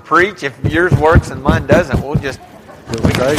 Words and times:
preach. 0.00 0.42
If 0.42 0.58
yours 0.64 0.92
works 0.94 1.30
and 1.30 1.42
mine 1.42 1.66
doesn't, 1.66 2.02
we'll 2.02 2.16
just. 2.16 2.40
Okay. 2.90 3.36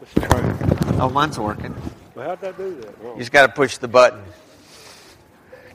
Let's 0.00 0.14
try. 0.14 0.98
Oh, 1.00 1.10
mine's 1.10 1.38
working. 1.38 1.74
Well, 2.14 2.28
how'd 2.28 2.40
that 2.40 2.56
do 2.56 2.74
that? 2.80 2.94
You 3.02 3.18
just 3.18 3.32
got 3.32 3.46
to 3.46 3.52
push 3.52 3.78
the 3.78 3.88
button. 3.88 4.22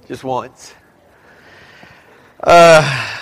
Just 0.07 0.23
once. 0.23 0.73
Uh, 2.41 3.18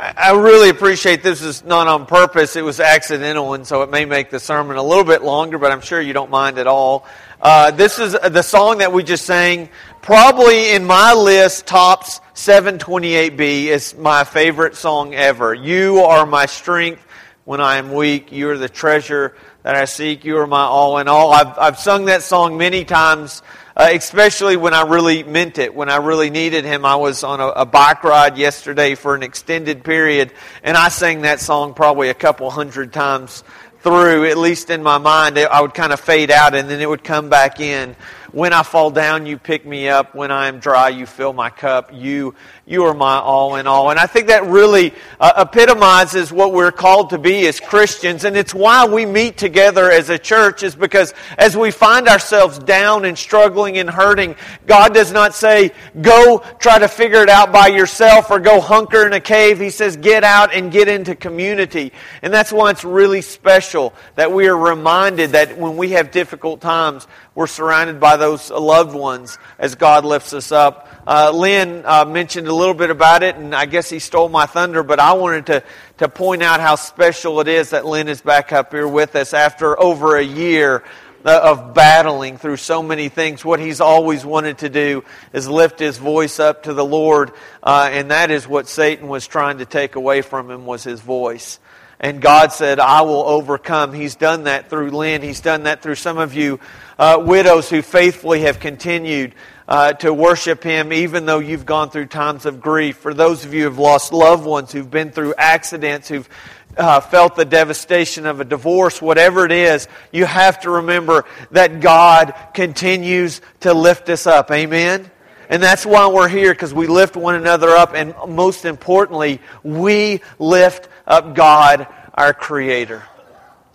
I 0.00 0.30
really 0.30 0.68
appreciate 0.68 1.24
this 1.24 1.42
is 1.42 1.64
not 1.64 1.88
on 1.88 2.06
purpose. 2.06 2.54
It 2.54 2.62
was 2.62 2.78
accidental, 2.78 3.54
and 3.54 3.66
so 3.66 3.82
it 3.82 3.90
may 3.90 4.04
make 4.04 4.30
the 4.30 4.38
sermon 4.38 4.76
a 4.76 4.82
little 4.82 5.02
bit 5.02 5.22
longer, 5.22 5.58
but 5.58 5.72
I'm 5.72 5.80
sure 5.80 6.00
you 6.00 6.12
don't 6.12 6.30
mind 6.30 6.58
at 6.58 6.68
all. 6.68 7.04
Uh, 7.42 7.72
this 7.72 7.98
is 7.98 8.12
the 8.12 8.42
song 8.42 8.78
that 8.78 8.92
we 8.92 9.02
just 9.02 9.26
sang. 9.26 9.68
Probably 10.00 10.70
in 10.70 10.84
my 10.84 11.14
list, 11.14 11.66
tops 11.66 12.20
728B 12.36 13.64
is 13.64 13.96
my 13.96 14.22
favorite 14.22 14.76
song 14.76 15.14
ever. 15.14 15.52
You 15.52 15.98
are 16.02 16.26
my 16.26 16.46
strength 16.46 17.04
when 17.44 17.60
I 17.60 17.78
am 17.78 17.92
weak. 17.92 18.30
You 18.30 18.50
are 18.50 18.58
the 18.58 18.68
treasure 18.68 19.34
that 19.64 19.74
I 19.74 19.86
seek. 19.86 20.24
You 20.24 20.38
are 20.38 20.46
my 20.46 20.62
all 20.62 20.98
in 20.98 21.08
all. 21.08 21.32
I've, 21.32 21.58
I've 21.58 21.78
sung 21.78 22.04
that 22.04 22.22
song 22.22 22.56
many 22.56 22.84
times, 22.84 23.42
uh, 23.78 23.90
especially 23.92 24.56
when 24.56 24.74
I 24.74 24.82
really 24.82 25.22
meant 25.22 25.58
it, 25.58 25.72
when 25.72 25.88
I 25.88 25.96
really 25.96 26.30
needed 26.30 26.64
Him. 26.64 26.84
I 26.84 26.96
was 26.96 27.22
on 27.22 27.38
a, 27.38 27.46
a 27.46 27.64
bike 27.64 28.02
ride 28.02 28.36
yesterday 28.36 28.96
for 28.96 29.14
an 29.14 29.22
extended 29.22 29.84
period, 29.84 30.32
and 30.64 30.76
I 30.76 30.88
sang 30.88 31.22
that 31.22 31.38
song 31.38 31.74
probably 31.74 32.08
a 32.08 32.14
couple 32.14 32.50
hundred 32.50 32.92
times 32.92 33.44
through, 33.82 34.26
at 34.26 34.36
least 34.36 34.70
in 34.70 34.82
my 34.82 34.98
mind. 34.98 35.38
I 35.38 35.60
would 35.60 35.74
kind 35.74 35.92
of 35.92 36.00
fade 36.00 36.32
out, 36.32 36.56
and 36.56 36.68
then 36.68 36.80
it 36.80 36.88
would 36.88 37.04
come 37.04 37.28
back 37.28 37.60
in. 37.60 37.94
When 38.32 38.52
I 38.52 38.62
fall 38.62 38.90
down, 38.90 39.24
you 39.24 39.38
pick 39.38 39.64
me 39.64 39.88
up. 39.88 40.14
When 40.14 40.30
I 40.30 40.48
am 40.48 40.58
dry, 40.58 40.90
you 40.90 41.06
fill 41.06 41.32
my 41.32 41.48
cup. 41.48 41.94
You, 41.94 42.34
you 42.66 42.84
are 42.84 42.92
my 42.92 43.16
all 43.16 43.56
in 43.56 43.66
all. 43.66 43.90
And 43.90 43.98
I 43.98 44.04
think 44.04 44.26
that 44.26 44.44
really 44.44 44.92
uh, 45.18 45.32
epitomizes 45.48 46.30
what 46.30 46.52
we're 46.52 46.70
called 46.70 47.08
to 47.10 47.18
be 47.18 47.46
as 47.46 47.58
Christians. 47.58 48.24
And 48.24 48.36
it's 48.36 48.52
why 48.52 48.86
we 48.86 49.06
meet 49.06 49.38
together 49.38 49.90
as 49.90 50.10
a 50.10 50.18
church 50.18 50.62
is 50.62 50.76
because 50.76 51.14
as 51.38 51.56
we 51.56 51.70
find 51.70 52.06
ourselves 52.06 52.58
down 52.58 53.06
and 53.06 53.16
struggling 53.16 53.78
and 53.78 53.88
hurting, 53.88 54.36
God 54.66 54.92
does 54.92 55.10
not 55.10 55.34
say, 55.34 55.70
go 56.02 56.44
try 56.58 56.78
to 56.78 56.88
figure 56.88 57.22
it 57.22 57.30
out 57.30 57.50
by 57.50 57.68
yourself 57.68 58.30
or 58.30 58.40
go 58.40 58.60
hunker 58.60 59.06
in 59.06 59.14
a 59.14 59.20
cave. 59.20 59.58
He 59.58 59.70
says, 59.70 59.96
get 59.96 60.22
out 60.22 60.52
and 60.52 60.70
get 60.70 60.86
into 60.86 61.14
community. 61.14 61.92
And 62.20 62.30
that's 62.32 62.52
why 62.52 62.72
it's 62.72 62.84
really 62.84 63.22
special 63.22 63.94
that 64.16 64.30
we 64.30 64.48
are 64.48 64.56
reminded 64.56 65.30
that 65.30 65.56
when 65.56 65.78
we 65.78 65.92
have 65.92 66.10
difficult 66.10 66.60
times, 66.60 67.06
we're 67.38 67.46
surrounded 67.46 68.00
by 68.00 68.16
those 68.16 68.50
loved 68.50 68.92
ones 68.92 69.38
as 69.60 69.76
God 69.76 70.04
lifts 70.04 70.34
us 70.34 70.50
up. 70.50 70.88
Uh, 71.06 71.30
Lynn 71.32 71.84
uh, 71.84 72.04
mentioned 72.04 72.48
a 72.48 72.52
little 72.52 72.74
bit 72.74 72.90
about 72.90 73.22
it, 73.22 73.36
and 73.36 73.54
I 73.54 73.64
guess 73.66 73.88
he 73.88 74.00
stole 74.00 74.28
my 74.28 74.46
thunder, 74.46 74.82
but 74.82 74.98
I 74.98 75.12
wanted 75.12 75.46
to, 75.46 75.62
to 75.98 76.08
point 76.08 76.42
out 76.42 76.58
how 76.58 76.74
special 76.74 77.38
it 77.38 77.46
is 77.46 77.70
that 77.70 77.86
Lynn 77.86 78.08
is 78.08 78.20
back 78.20 78.52
up 78.52 78.72
here 78.72 78.88
with 78.88 79.14
us 79.14 79.34
after 79.34 79.78
over 79.80 80.16
a 80.16 80.22
year 80.24 80.82
uh, 81.24 81.40
of 81.44 81.74
battling 81.74 82.38
through 82.38 82.56
so 82.56 82.82
many 82.82 83.08
things. 83.08 83.44
What 83.44 83.60
he's 83.60 83.80
always 83.80 84.26
wanted 84.26 84.58
to 84.58 84.68
do 84.68 85.04
is 85.32 85.48
lift 85.48 85.78
his 85.78 85.96
voice 85.96 86.40
up 86.40 86.64
to 86.64 86.74
the 86.74 86.84
Lord, 86.84 87.30
uh, 87.62 87.88
and 87.92 88.10
that 88.10 88.32
is 88.32 88.48
what 88.48 88.66
Satan 88.66 89.06
was 89.06 89.28
trying 89.28 89.58
to 89.58 89.64
take 89.64 89.94
away 89.94 90.22
from 90.22 90.50
him 90.50 90.66
was 90.66 90.82
his 90.82 91.00
voice. 91.00 91.60
And 92.00 92.22
God 92.22 92.52
said, 92.52 92.78
I 92.78 93.02
will 93.02 93.24
overcome. 93.24 93.92
He's 93.92 94.14
done 94.14 94.44
that 94.44 94.70
through 94.70 94.90
Lynn. 94.90 95.20
He's 95.20 95.40
done 95.40 95.64
that 95.64 95.82
through 95.82 95.96
some 95.96 96.18
of 96.18 96.32
you 96.34 96.60
uh, 96.98 97.22
widows 97.24 97.70
who 97.70 97.82
faithfully 97.82 98.40
have 98.42 98.60
continued 98.60 99.34
uh, 99.68 99.92
to 99.94 100.12
worship 100.12 100.62
Him 100.62 100.92
even 100.92 101.26
though 101.26 101.38
you've 101.38 101.66
gone 101.66 101.90
through 101.90 102.06
times 102.06 102.46
of 102.46 102.60
grief. 102.60 102.96
For 102.96 103.14
those 103.14 103.44
of 103.44 103.54
you 103.54 103.64
who've 103.64 103.78
lost 103.78 104.12
loved 104.12 104.44
ones, 104.44 104.72
who've 104.72 104.90
been 104.90 105.10
through 105.10 105.34
accidents, 105.36 106.08
who've 106.08 106.28
uh, 106.76 107.00
felt 107.00 107.36
the 107.36 107.44
devastation 107.44 108.24
of 108.26 108.40
a 108.40 108.44
divorce, 108.44 109.02
whatever 109.02 109.44
it 109.44 109.52
is, 109.52 109.88
you 110.12 110.24
have 110.24 110.60
to 110.60 110.70
remember 110.70 111.24
that 111.50 111.80
God 111.80 112.34
continues 112.54 113.40
to 113.60 113.74
lift 113.74 114.08
us 114.08 114.26
up. 114.26 114.50
Amen? 114.50 115.10
And 115.50 115.62
that's 115.62 115.86
why 115.86 116.06
we're 116.08 116.28
here, 116.28 116.52
because 116.52 116.74
we 116.74 116.86
lift 116.86 117.16
one 117.16 117.34
another 117.34 117.70
up, 117.70 117.94
and 117.94 118.14
most 118.28 118.64
importantly, 118.64 119.40
we 119.62 120.20
lift 120.38 120.88
up 121.06 121.34
God, 121.34 121.86
our 122.14 122.34
Creator. 122.34 123.02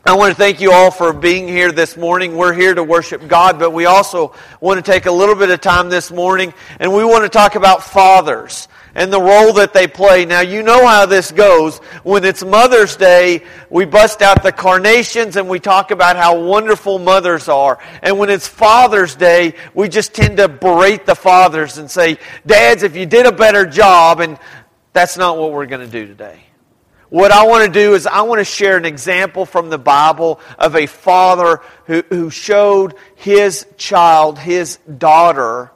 I 0.05 0.17
want 0.17 0.31
to 0.31 0.35
thank 0.35 0.59
you 0.59 0.73
all 0.73 0.91
for 0.91 1.13
being 1.13 1.47
here 1.47 1.71
this 1.71 1.95
morning. 1.95 2.35
We're 2.35 2.51
here 2.51 2.75
to 2.75 2.83
worship 2.83 3.25
God, 3.25 3.57
but 3.57 3.71
we 3.71 3.85
also 3.85 4.35
want 4.59 4.83
to 4.83 4.91
take 4.91 5.05
a 5.05 5.11
little 5.11 5.33
bit 5.33 5.49
of 5.49 5.61
time 5.61 5.89
this 5.89 6.11
morning, 6.11 6.53
and 6.81 6.93
we 6.93 7.05
want 7.05 7.23
to 7.23 7.29
talk 7.29 7.55
about 7.55 7.81
fathers 7.81 8.67
and 8.95 9.13
the 9.13 9.21
role 9.21 9.53
that 9.53 9.71
they 9.71 9.87
play. 9.87 10.25
Now, 10.25 10.41
you 10.41 10.61
know 10.61 10.85
how 10.85 11.05
this 11.05 11.31
goes. 11.31 11.77
When 12.03 12.25
it's 12.25 12.43
Mother's 12.43 12.97
Day, 12.97 13.45
we 13.69 13.85
bust 13.85 14.21
out 14.21 14.43
the 14.43 14.51
carnations 14.51 15.37
and 15.37 15.47
we 15.47 15.61
talk 15.61 15.91
about 15.91 16.17
how 16.17 16.37
wonderful 16.37 16.99
mothers 16.99 17.47
are. 17.47 17.79
And 18.01 18.19
when 18.19 18.29
it's 18.29 18.45
Father's 18.47 19.15
Day, 19.15 19.55
we 19.73 19.87
just 19.87 20.13
tend 20.13 20.35
to 20.35 20.49
berate 20.49 21.05
the 21.05 21.15
fathers 21.15 21.77
and 21.77 21.89
say, 21.89 22.17
Dads, 22.45 22.83
if 22.83 22.97
you 22.97 23.05
did 23.05 23.25
a 23.25 23.31
better 23.31 23.65
job, 23.65 24.19
and 24.19 24.37
that's 24.91 25.17
not 25.17 25.37
what 25.37 25.53
we're 25.53 25.65
going 25.65 25.89
to 25.89 25.91
do 25.91 26.05
today. 26.05 26.43
What 27.13 27.31
I 27.31 27.45
want 27.45 27.63
to 27.71 27.71
do 27.71 27.93
is 27.93 28.07
I 28.07 28.23
want 28.23 28.39
to 28.39 28.43
share 28.43 28.75
an 28.75 28.85
example 28.85 29.45
from 29.45 29.69
the 29.69 29.77
Bible 29.77 30.39
of 30.57 30.75
a 30.75 30.87
father 30.87 31.61
who, 31.85 32.01
who 32.09 32.31
showed 32.31 32.95
his 33.13 33.67
child, 33.77 34.39
his 34.39 34.77
daughter, 34.97 35.71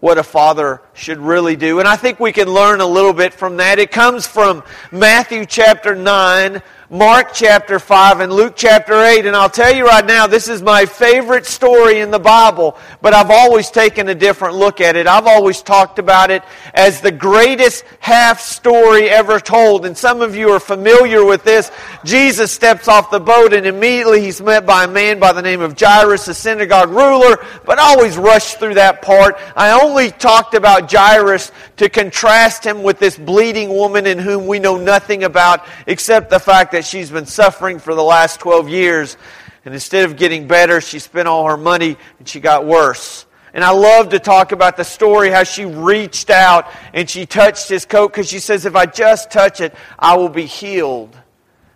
what 0.00 0.16
a 0.16 0.22
father 0.22 0.80
should 0.94 1.18
really 1.18 1.56
do. 1.56 1.78
And 1.78 1.86
I 1.86 1.96
think 1.96 2.20
we 2.20 2.32
can 2.32 2.48
learn 2.48 2.80
a 2.80 2.86
little 2.86 3.12
bit 3.12 3.34
from 3.34 3.58
that. 3.58 3.78
It 3.78 3.90
comes 3.90 4.26
from 4.26 4.62
Matthew 4.90 5.44
chapter 5.44 5.94
9, 5.94 6.62
Mark 6.88 7.34
chapter 7.34 7.80
5 7.80 8.20
and 8.20 8.32
Luke 8.32 8.52
chapter 8.54 8.94
8. 8.94 9.26
And 9.26 9.34
I'll 9.34 9.50
tell 9.50 9.74
you 9.74 9.84
right 9.84 10.06
now, 10.06 10.28
this 10.28 10.46
is 10.46 10.62
my 10.62 10.86
favorite 10.86 11.44
story 11.44 11.98
in 11.98 12.12
the 12.12 12.20
Bible, 12.20 12.76
but 13.02 13.12
I've 13.12 13.32
always 13.32 13.70
taken 13.72 14.08
a 14.08 14.14
different 14.14 14.54
look 14.54 14.80
at 14.80 14.94
it. 14.94 15.08
I've 15.08 15.26
always 15.26 15.62
talked 15.62 15.98
about 15.98 16.30
it 16.30 16.44
as 16.74 17.00
the 17.00 17.10
greatest 17.10 17.84
half 17.98 18.40
story 18.40 19.08
ever 19.08 19.40
told. 19.40 19.84
And 19.84 19.98
some 19.98 20.22
of 20.22 20.36
you 20.36 20.50
are 20.50 20.60
familiar 20.60 21.24
with 21.24 21.42
this. 21.42 21.72
Jesus 22.04 22.52
steps 22.52 22.86
off 22.86 23.10
the 23.10 23.18
boat 23.18 23.52
and 23.52 23.66
immediately 23.66 24.20
he's 24.20 24.40
met 24.40 24.64
by 24.64 24.84
a 24.84 24.88
man 24.88 25.18
by 25.18 25.32
the 25.32 25.42
name 25.42 25.62
of 25.62 25.76
Jairus, 25.76 26.28
a 26.28 26.34
synagogue 26.34 26.90
ruler, 26.90 27.44
but 27.64 27.80
I 27.80 27.96
always 27.96 28.16
rushed 28.16 28.60
through 28.60 28.74
that 28.74 29.02
part. 29.02 29.36
I 29.56 29.80
only 29.82 30.12
talked 30.12 30.54
about 30.54 30.92
Jairus 30.92 31.50
to 31.78 31.88
contrast 31.88 32.64
him 32.64 32.84
with 32.84 33.00
this 33.00 33.18
bleeding 33.18 33.70
woman 33.70 34.06
in 34.06 34.18
whom 34.18 34.46
we 34.46 34.60
know 34.60 34.76
nothing 34.76 35.24
about 35.24 35.66
except 35.88 36.30
the 36.30 36.38
fact 36.38 36.72
that 36.72 36.75
she's 36.84 37.10
been 37.10 37.26
suffering 37.26 37.78
for 37.78 37.94
the 37.94 38.02
last 38.02 38.40
12 38.40 38.68
years. 38.68 39.16
And 39.64 39.74
instead 39.74 40.04
of 40.04 40.16
getting 40.16 40.46
better, 40.46 40.80
she 40.80 40.98
spent 40.98 41.26
all 41.26 41.48
her 41.48 41.56
money 41.56 41.96
and 42.18 42.28
she 42.28 42.40
got 42.40 42.66
worse. 42.66 43.26
And 43.52 43.64
I 43.64 43.70
love 43.70 44.10
to 44.10 44.18
talk 44.18 44.52
about 44.52 44.76
the 44.76 44.84
story 44.84 45.30
how 45.30 45.42
she 45.42 45.64
reached 45.64 46.28
out 46.28 46.70
and 46.92 47.08
she 47.08 47.24
touched 47.24 47.68
his 47.68 47.86
coat 47.86 48.12
because 48.12 48.28
she 48.28 48.38
says, 48.38 48.66
If 48.66 48.76
I 48.76 48.86
just 48.86 49.30
touch 49.30 49.60
it, 49.60 49.74
I 49.98 50.16
will 50.16 50.28
be 50.28 50.44
healed. 50.44 51.16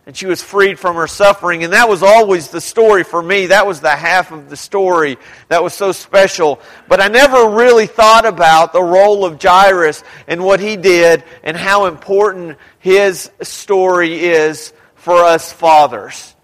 And 0.07 0.17
she 0.17 0.27
was 0.27 0.43
freed 0.43 0.79
from 0.79 0.97
her 0.97 1.07
suffering. 1.07 1.65
And 1.65 1.73
that 1.73 1.89
was 1.89 2.03
always 2.03 2.49
the 2.49 2.61
story 2.61 3.03
for 3.03 3.23
me. 3.23 3.47
That 3.47 3.67
was 3.67 3.81
the 3.81 3.91
half 3.91 4.31
of 4.31 4.51
the 4.51 4.57
story 4.57 5.17
that 5.49 5.63
was 5.63 5.73
so 5.73 5.93
special. 5.93 6.61
But 6.87 7.01
I 7.01 7.09
never 7.09 7.49
really 7.49 7.87
thought 7.87 8.27
about 8.27 8.73
the 8.73 8.83
role 8.83 9.25
of 9.25 9.43
Jairus 9.43 10.05
and 10.27 10.45
what 10.45 10.61
he 10.61 10.77
did 10.77 11.25
and 11.43 11.57
how 11.57 11.87
important 11.87 12.59
his 12.79 13.31
story 13.41 14.21
is 14.21 14.73
for 15.01 15.25
us 15.25 15.53
fathers. 15.53 16.35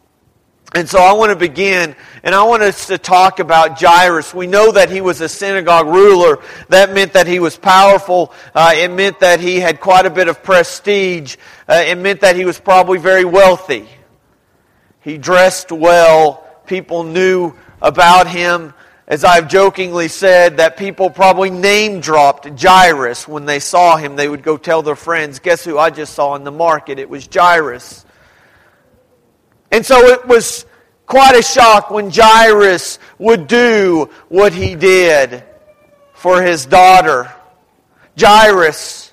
And 0.75 0.89
so 0.89 0.99
I 0.99 1.13
want 1.13 1.31
to 1.31 1.37
begin, 1.37 1.95
and 2.23 2.35
I 2.35 2.43
want 2.43 2.63
us 2.63 2.89
to 2.89 2.99
talk 2.99 3.39
about 3.39 3.81
Jairus. 3.81 4.35
We 4.35 4.47
know 4.47 4.73
that 4.73 4.91
he 4.91 5.01
was 5.01 5.21
a 5.21 5.29
synagogue 5.29 5.87
ruler. 5.87 6.43
That 6.69 6.93
meant 6.93 7.13
that 7.13 7.27
he 7.27 7.39
was 7.39 7.57
powerful. 7.57 8.33
Uh, 8.55 8.73
it 8.75 8.91
meant 8.91 9.21
that 9.21 9.41
he 9.41 9.61
had 9.61 9.81
quite 9.81 10.07
a 10.07 10.11
bit 10.11 10.29
of 10.29 10.43
prestige. 10.43 11.37
Uh, 11.69 11.85
it 11.87 11.97
meant 11.97 12.23
that 12.23 12.35
he 12.35 12.45
was 12.45 12.59
probably 12.59 12.99
very 12.99 13.25
wealthy. 13.25 13.89
He 15.01 15.19
dressed 15.19 15.71
well. 15.71 16.45
People 16.67 17.05
knew 17.05 17.55
about 17.81 18.27
him. 18.27 18.75
As 19.07 19.23
I've 19.23 19.49
jokingly 19.49 20.09
said, 20.09 20.57
that 20.57 20.77
people 20.77 21.11
probably 21.11 21.51
name 21.51 22.01
dropped 22.01 22.61
Jairus 22.61 23.29
when 23.29 23.45
they 23.45 23.61
saw 23.61 23.97
him. 23.97 24.17
They 24.17 24.29
would 24.29 24.43
go 24.43 24.57
tell 24.57 24.83
their 24.83 24.97
friends, 24.97 25.39
Guess 25.39 25.65
who 25.65 25.79
I 25.79 25.91
just 25.91 26.15
saw 26.15 26.35
in 26.35 26.43
the 26.43 26.51
market? 26.51 26.99
It 26.99 27.09
was 27.09 27.29
Jairus. 27.33 28.06
And 29.71 29.85
so 29.85 29.99
it 30.07 30.27
was 30.27 30.67
quite 31.07 31.37
a 31.37 31.43
shock 31.43 31.91
when 31.91 32.11
Jairus 32.11 32.99
would 33.19 33.47
do 33.47 34.11
what 34.29 34.53
he 34.53 34.75
did 34.75 35.45
for 36.15 36.43
his 36.43 36.67
daughter. 36.67 37.33
Jairus 38.19 39.13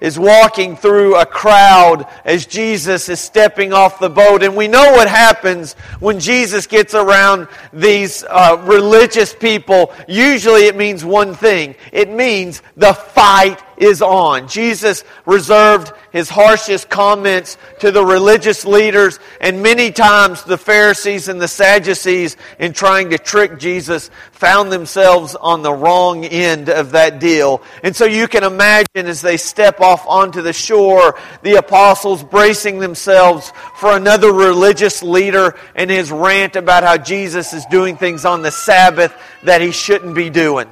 is 0.00 0.18
walking 0.18 0.76
through 0.76 1.16
a 1.16 1.24
crowd 1.24 2.06
as 2.26 2.44
Jesus 2.44 3.08
is 3.08 3.20
stepping 3.20 3.72
off 3.72 4.00
the 4.00 4.10
boat. 4.10 4.42
And 4.42 4.54
we 4.54 4.68
know 4.68 4.92
what 4.92 5.08
happens 5.08 5.72
when 5.98 6.20
Jesus 6.20 6.66
gets 6.66 6.94
around 6.94 7.48
these 7.72 8.22
uh, 8.28 8.62
religious 8.64 9.34
people. 9.34 9.94
Usually 10.06 10.66
it 10.66 10.76
means 10.76 11.04
one 11.06 11.34
thing. 11.34 11.74
It 11.90 12.10
means 12.10 12.60
the 12.76 12.92
fight 12.92 13.62
is 13.76 14.02
on. 14.02 14.48
Jesus 14.48 15.04
reserved 15.26 15.92
his 16.12 16.28
harshest 16.28 16.88
comments 16.88 17.56
to 17.80 17.90
the 17.90 18.04
religious 18.04 18.64
leaders 18.64 19.18
and 19.40 19.62
many 19.62 19.90
times 19.90 20.44
the 20.44 20.58
Pharisees 20.58 21.28
and 21.28 21.40
the 21.40 21.48
Sadducees 21.48 22.36
in 22.58 22.72
trying 22.72 23.10
to 23.10 23.18
trick 23.18 23.58
Jesus 23.58 24.10
found 24.32 24.70
themselves 24.70 25.34
on 25.34 25.62
the 25.62 25.72
wrong 25.72 26.24
end 26.24 26.68
of 26.68 26.92
that 26.92 27.18
deal. 27.18 27.62
And 27.82 27.94
so 27.94 28.04
you 28.04 28.28
can 28.28 28.44
imagine 28.44 28.86
as 28.94 29.22
they 29.22 29.36
step 29.36 29.80
off 29.80 30.06
onto 30.06 30.42
the 30.42 30.52
shore, 30.52 31.18
the 31.42 31.54
apostles 31.54 32.22
bracing 32.22 32.78
themselves 32.78 33.52
for 33.76 33.96
another 33.96 34.32
religious 34.32 35.02
leader 35.02 35.56
and 35.74 35.90
his 35.90 36.10
rant 36.10 36.56
about 36.56 36.82
how 36.82 36.96
Jesus 36.96 37.52
is 37.52 37.64
doing 37.66 37.96
things 37.96 38.24
on 38.24 38.42
the 38.42 38.50
Sabbath 38.50 39.14
that 39.42 39.60
he 39.60 39.72
shouldn't 39.72 40.14
be 40.14 40.30
doing. 40.30 40.68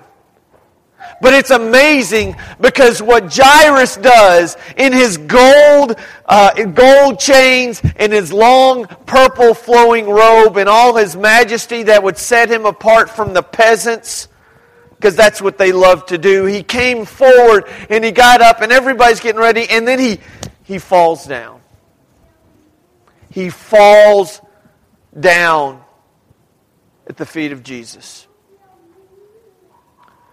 But 1.23 1.35
it's 1.35 1.53
amazing 1.53 2.35
because 2.61 3.01
what 3.01 3.33
Jairus 3.33 3.97
does 3.97 4.57
in 4.77 4.93
his 4.93 5.19
gold, 5.19 5.95
uh, 6.27 6.65
gold 6.65 7.21
chains 7.21 7.81
and 7.95 8.13
his 8.13 8.33
long 8.33 8.87
purple 9.07 9.55
flowing 9.55 10.11
robe 10.11 10.57
and 10.57 10.69
all 10.69 10.97
his 10.97 11.15
majesty 11.15 11.85
that 11.85 12.03
would 12.03 12.19
set 12.19 12.51
him 12.51 12.67
apart 12.67 13.09
from 13.09 13.35
the 13.35 13.43
peasants, 13.43 14.27
because 14.97 15.15
that's 15.15 15.41
what 15.41 15.59
they 15.59 15.71
love 15.71 16.07
to 16.07 16.19
do. 16.19 16.45
He 16.45 16.65
came 16.65 17.05
forward 17.05 17.69
and 17.89 18.05
he 18.05 18.11
got 18.11 18.41
up 18.41 18.61
and 18.61 18.73
everybody's 18.73 19.21
getting 19.21 19.41
ready 19.41 19.69
and 19.71 19.87
then 19.87 20.01
he, 20.01 20.19
he 20.65 20.81
falls 20.81 21.25
down. 21.25 21.61
He 23.31 23.49
falls 23.49 24.41
down 25.19 25.85
at 27.07 27.17
the 27.17 27.27
feet 27.27 27.53
of 27.53 27.63
Jesus. 27.63 28.27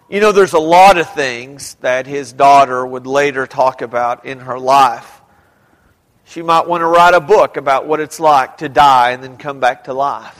You 0.09 0.19
know, 0.19 0.31
there's 0.31 0.53
a 0.53 0.59
lot 0.59 0.97
of 0.97 1.13
things 1.13 1.75
that 1.81 2.07
his 2.07 2.33
daughter 2.33 2.83
would 2.83 3.06
later 3.06 3.45
talk 3.45 3.83
about 3.83 4.25
in 4.25 4.39
her 4.39 4.57
life. 4.57 5.21
She 6.25 6.41
might 6.41 6.67
want 6.67 6.81
to 6.81 6.88
write 6.88 7.13
a 7.13 7.21
book 7.21 7.57
about 7.57 7.85
what 7.85 8.00
it's 8.00 8.19
like 8.19 8.57
to 8.57 8.69
die 8.69 9.11
and 9.11 9.23
then 9.23 9.38
come 9.38 9.59
back 9.59 9.83
to 9.83 9.94
life. 9.94 10.35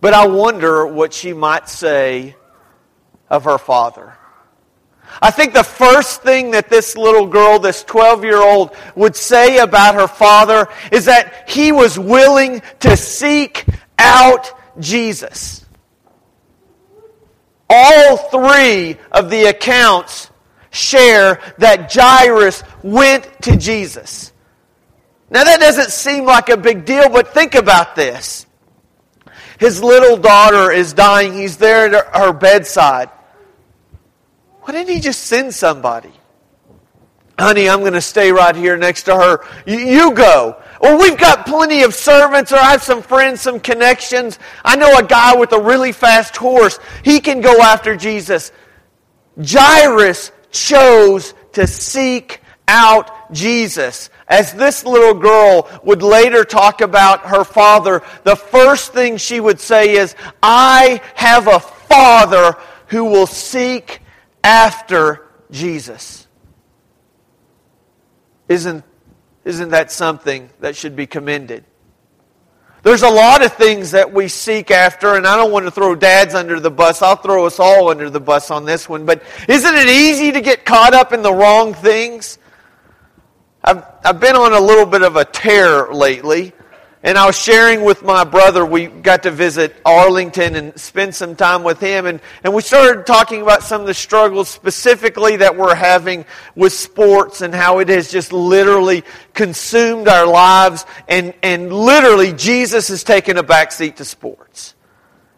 But 0.00 0.14
I 0.14 0.26
wonder 0.26 0.86
what 0.86 1.12
she 1.12 1.34
might 1.34 1.68
say 1.68 2.34
of 3.28 3.44
her 3.44 3.58
father. 3.58 4.16
I 5.20 5.30
think 5.30 5.52
the 5.52 5.62
first 5.62 6.22
thing 6.22 6.52
that 6.52 6.70
this 6.70 6.96
little 6.96 7.26
girl, 7.26 7.58
this 7.58 7.84
12 7.84 8.24
year 8.24 8.40
old, 8.40 8.74
would 8.94 9.16
say 9.16 9.58
about 9.58 9.96
her 9.96 10.08
father 10.08 10.66
is 10.90 11.04
that 11.04 11.44
he 11.46 11.72
was 11.72 11.98
willing 11.98 12.62
to 12.80 12.96
seek 12.96 13.66
out 13.98 14.50
Jesus. 14.80 15.65
All 17.68 18.16
three 18.16 18.96
of 19.10 19.30
the 19.30 19.46
accounts 19.46 20.30
share 20.70 21.40
that 21.58 21.92
Jairus 21.92 22.62
went 22.82 23.42
to 23.42 23.56
Jesus. 23.56 24.32
Now, 25.30 25.44
that 25.44 25.58
doesn't 25.58 25.90
seem 25.90 26.24
like 26.24 26.48
a 26.48 26.56
big 26.56 26.84
deal, 26.84 27.08
but 27.08 27.34
think 27.34 27.54
about 27.54 27.96
this. 27.96 28.46
His 29.58 29.82
little 29.82 30.16
daughter 30.16 30.70
is 30.70 30.92
dying. 30.92 31.32
He's 31.32 31.56
there 31.56 31.94
at 31.94 32.16
her 32.16 32.32
bedside. 32.32 33.10
Why 34.60 34.72
didn't 34.72 34.94
he 34.94 35.00
just 35.00 35.24
send 35.24 35.54
somebody? 35.54 36.12
Honey, 37.38 37.68
I'm 37.68 37.80
going 37.80 37.92
to 37.94 38.00
stay 38.00 38.32
right 38.32 38.54
here 38.54 38.76
next 38.76 39.04
to 39.04 39.16
her. 39.16 39.44
You, 39.66 39.78
you 39.78 40.14
go. 40.14 40.62
Or 40.80 40.98
we've 40.98 41.18
got 41.18 41.46
plenty 41.46 41.82
of 41.82 41.94
servants, 41.94 42.52
or 42.52 42.56
I 42.56 42.72
have 42.72 42.82
some 42.82 43.02
friends, 43.02 43.40
some 43.40 43.60
connections. 43.60 44.38
I 44.64 44.76
know 44.76 44.96
a 44.96 45.02
guy 45.02 45.34
with 45.36 45.52
a 45.52 45.60
really 45.60 45.92
fast 45.92 46.36
horse. 46.36 46.78
He 47.02 47.20
can 47.20 47.40
go 47.40 47.60
after 47.60 47.96
Jesus. 47.96 48.52
Jairus 49.42 50.32
chose 50.50 51.34
to 51.52 51.66
seek 51.66 52.40
out 52.68 53.32
Jesus. 53.32 54.10
As 54.28 54.52
this 54.52 54.84
little 54.84 55.14
girl 55.14 55.68
would 55.84 56.02
later 56.02 56.44
talk 56.44 56.80
about 56.80 57.26
her 57.26 57.44
father, 57.44 58.02
the 58.24 58.36
first 58.36 58.92
thing 58.92 59.16
she 59.16 59.40
would 59.40 59.60
say 59.60 59.96
is, 59.96 60.14
I 60.42 61.00
have 61.14 61.46
a 61.46 61.60
father 61.60 62.56
who 62.88 63.04
will 63.04 63.26
seek 63.26 64.00
after 64.42 65.26
Jesus. 65.50 66.26
Isn't 68.48 68.84
isn't 69.46 69.70
that 69.70 69.92
something 69.92 70.50
that 70.58 70.74
should 70.74 70.96
be 70.96 71.06
commended? 71.06 71.64
There's 72.82 73.02
a 73.02 73.08
lot 73.08 73.44
of 73.44 73.52
things 73.52 73.92
that 73.92 74.12
we 74.12 74.26
seek 74.26 74.72
after, 74.72 75.14
and 75.14 75.24
I 75.24 75.36
don't 75.36 75.52
want 75.52 75.66
to 75.66 75.70
throw 75.70 75.94
dads 75.94 76.34
under 76.34 76.58
the 76.58 76.70
bus. 76.70 77.00
I'll 77.00 77.14
throw 77.14 77.46
us 77.46 77.60
all 77.60 77.88
under 77.88 78.10
the 78.10 78.18
bus 78.20 78.50
on 78.50 78.64
this 78.64 78.88
one. 78.88 79.06
But 79.06 79.22
isn't 79.48 79.74
it 79.74 79.88
easy 79.88 80.32
to 80.32 80.40
get 80.40 80.64
caught 80.64 80.94
up 80.94 81.12
in 81.12 81.22
the 81.22 81.32
wrong 81.32 81.74
things? 81.74 82.38
I've, 83.62 83.84
I've 84.04 84.18
been 84.18 84.34
on 84.34 84.52
a 84.52 84.60
little 84.60 84.86
bit 84.86 85.02
of 85.02 85.14
a 85.14 85.24
tear 85.24 85.92
lately. 85.92 86.52
And 87.02 87.16
I 87.16 87.26
was 87.26 87.38
sharing 87.38 87.84
with 87.84 88.02
my 88.02 88.24
brother, 88.24 88.64
we 88.64 88.86
got 88.86 89.22
to 89.24 89.30
visit 89.30 89.76
Arlington 89.84 90.56
and 90.56 90.78
spend 90.80 91.14
some 91.14 91.36
time 91.36 91.62
with 91.62 91.78
him. 91.78 92.06
And, 92.06 92.20
and 92.42 92.54
we 92.54 92.62
started 92.62 93.06
talking 93.06 93.42
about 93.42 93.62
some 93.62 93.80
of 93.80 93.86
the 93.86 93.94
struggles 93.94 94.48
specifically 94.48 95.36
that 95.36 95.56
we're 95.56 95.74
having 95.74 96.24
with 96.54 96.72
sports 96.72 97.42
and 97.42 97.54
how 97.54 97.78
it 97.78 97.90
has 97.90 98.10
just 98.10 98.32
literally 98.32 99.04
consumed 99.34 100.08
our 100.08 100.26
lives. 100.26 100.84
And, 101.06 101.34
and 101.42 101.72
literally, 101.72 102.32
Jesus 102.32 102.88
has 102.88 103.04
taken 103.04 103.36
a 103.36 103.44
backseat 103.44 103.96
to 103.96 104.04
sports. 104.04 104.74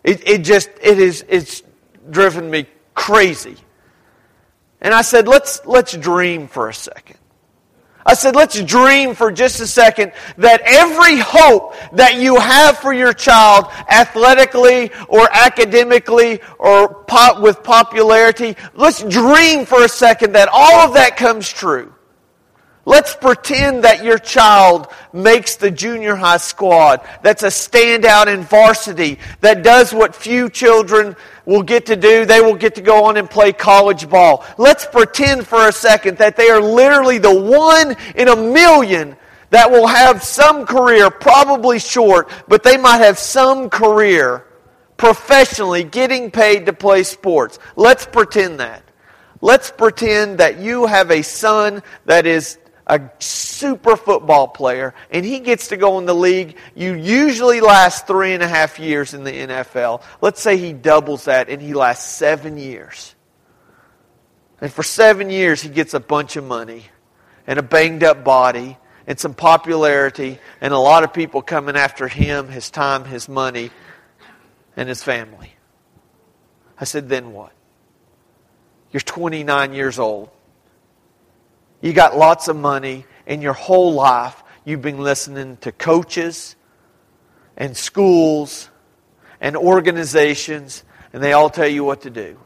It, 0.05 0.27
it 0.27 0.45
just, 0.45 0.71
it 0.81 0.99
is, 0.99 1.25
it's 1.29 1.63
driven 2.09 2.49
me 2.49 2.67
crazy. 2.95 3.57
And 4.81 4.95
I 4.95 5.03
said, 5.03 5.29
let's, 5.29 5.61
let's 5.67 5.95
dream 5.95 6.49
for 6.49 6.69
a 6.69 6.75
second. 6.75 7.18
I 8.09 8.15
said, 8.15 8.35
let's 8.35 8.59
dream 8.63 9.15
for 9.15 9.31
just 9.31 9.61
a 9.61 9.67
second 9.67 10.13
that 10.39 10.63
every 10.65 11.19
hope 11.19 11.75
that 11.93 12.15
you 12.15 12.37
have 12.41 12.79
for 12.79 12.95
your 12.95 13.13
child, 13.13 13.67
athletically 13.91 14.91
or 15.09 15.29
academically 15.31 16.41
or 16.59 17.05
pop, 17.05 17.43
with 17.43 17.63
popularity, 17.63 18.57
let's 18.73 19.03
dream 19.03 19.67
for 19.67 19.85
a 19.85 19.89
second 19.91 20.33
that 20.33 20.49
all 20.51 20.89
of 20.89 20.95
that 20.95 21.19
comes 21.19 21.53
true. 21.53 21.93
Let's 22.89 23.15
pretend 23.15 23.85
that 23.85 24.03
your 24.03 24.17
child 24.17 24.87
makes 25.13 25.57
the 25.57 25.71
junior 25.71 26.17
high 26.17 26.39
squad, 26.39 27.03
that's 27.23 27.43
a 27.43 27.49
standout 27.49 28.29
in 28.29 28.45
varsity, 28.45 29.19
that 29.43 29.63
does 29.63 29.93
what 29.93 30.17
few 30.17 30.49
children 30.49 31.15
will 31.45 31.63
get 31.63 31.85
to 31.85 31.97
do. 31.97 32.25
They 32.25 32.41
will 32.41 32.55
get 32.55 32.77
to 32.77 32.81
go 32.81 33.05
on 33.05 33.19
and 33.19 33.29
play 33.29 33.53
college 33.53 34.09
ball. 34.09 34.43
Let's 34.57 34.87
pretend 34.87 35.47
for 35.47 35.69
a 35.69 35.73
second 35.73 36.17
that 36.17 36.37
they 36.37 36.49
are 36.49 36.63
literally 36.63 37.19
the 37.19 37.39
one 37.39 37.95
in 38.15 38.29
a 38.29 38.37
million 38.37 39.19
that 39.51 39.71
will 39.71 39.87
have 39.87 40.23
some 40.23 40.65
career, 40.65 41.11
probably 41.11 41.79
short, 41.79 42.31
but 42.49 42.63
they 42.63 42.79
might 42.79 43.03
have 43.03 43.19
some 43.19 43.69
career 43.69 44.47
professionally 44.97 45.85
getting 45.85 46.31
paid 46.31 46.65
to 46.65 46.73
play 46.73 47.03
sports. 47.03 47.59
Let's 47.77 48.07
pretend 48.07 48.61
that. 48.61 48.83
Let's 49.43 49.71
pretend 49.71 50.39
that 50.39 50.59
you 50.59 50.87
have 50.87 51.11
a 51.11 51.21
son 51.21 51.83
that 52.07 52.25
is 52.25 52.57
a 52.89 53.11
super 53.19 53.97
football 53.97 54.49
player, 54.49 54.95
and 55.11 55.25
he 55.25 55.41
gets 55.41 55.69
to 55.69 55.77
go 55.77 55.99
in 55.99 56.07
the 56.07 56.15
league. 56.15 56.57
You 56.75 56.95
usually 56.95 57.61
last 57.61 58.07
three 58.07 58.33
and 58.33 58.43
a 58.43 58.49
half 58.49 58.79
years 58.79 59.15
in 59.15 59.25
the 59.25 59.33
NFL. 59.33 60.03
Let's 60.21 60.41
say 60.41 60.57
he 60.57 60.73
doubles 60.73 61.27
that 61.27 61.51
and 61.51 61.61
he 61.61 61.75
lasts 61.75 62.11
seven 62.11 62.57
years. 62.57 63.15
And 64.61 64.73
for 64.73 64.83
seven 64.83 65.31
years, 65.31 65.61
he 65.61 65.69
gets 65.69 65.95
a 65.95 66.01
bunch 66.01 66.37
of 66.37 66.45
money 66.45 66.85
and 67.47 67.59
a 67.59 67.63
banged 67.63 68.03
up 68.03 68.25
body 68.25 68.77
and 69.07 69.19
some 69.19 69.35
popularity 69.35 70.39
and 70.61 70.73
a 70.73 70.79
lot 70.79 71.05
of 71.05 71.13
people 71.13 71.43
coming 71.43 71.77
after 71.77 72.09
him, 72.09 72.49
his 72.49 72.71
time, 72.71 73.05
his 73.05 73.29
money, 73.29 73.71
and 74.77 74.89
his 74.89 75.03
family. 75.03 75.53
I 76.81 76.85
said, 76.85 77.09
then 77.09 77.33
what? 77.33 77.53
You're 78.93 79.01
29 79.01 79.75
years 79.75 79.99
old. 79.99 80.31
You 81.81 81.93
got 81.93 82.17
lots 82.17 82.49
of 82.49 82.57
money, 82.57 83.05
and 83.27 83.43
your 83.43 83.53
whole 83.53 83.93
life 83.93 84.43
you've 84.65 84.83
been 84.83 84.99
listening 84.99 85.57
to 85.59 85.73
coaches 85.73 86.57
and 87.57 87.77
schools 87.77 88.69
and 89.41 89.57
organizations, 89.57 90.85
and 91.13 91.23
they 91.23 91.33
all 91.33 91.51
tell 91.51 91.69
you 91.69 91.85
what 91.85 92.03
to 92.03 92.11
do. 92.11 92.39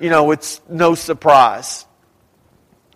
You 0.00 0.10
know, 0.10 0.30
it's 0.30 0.60
no 0.68 0.94
surprise 0.94 1.86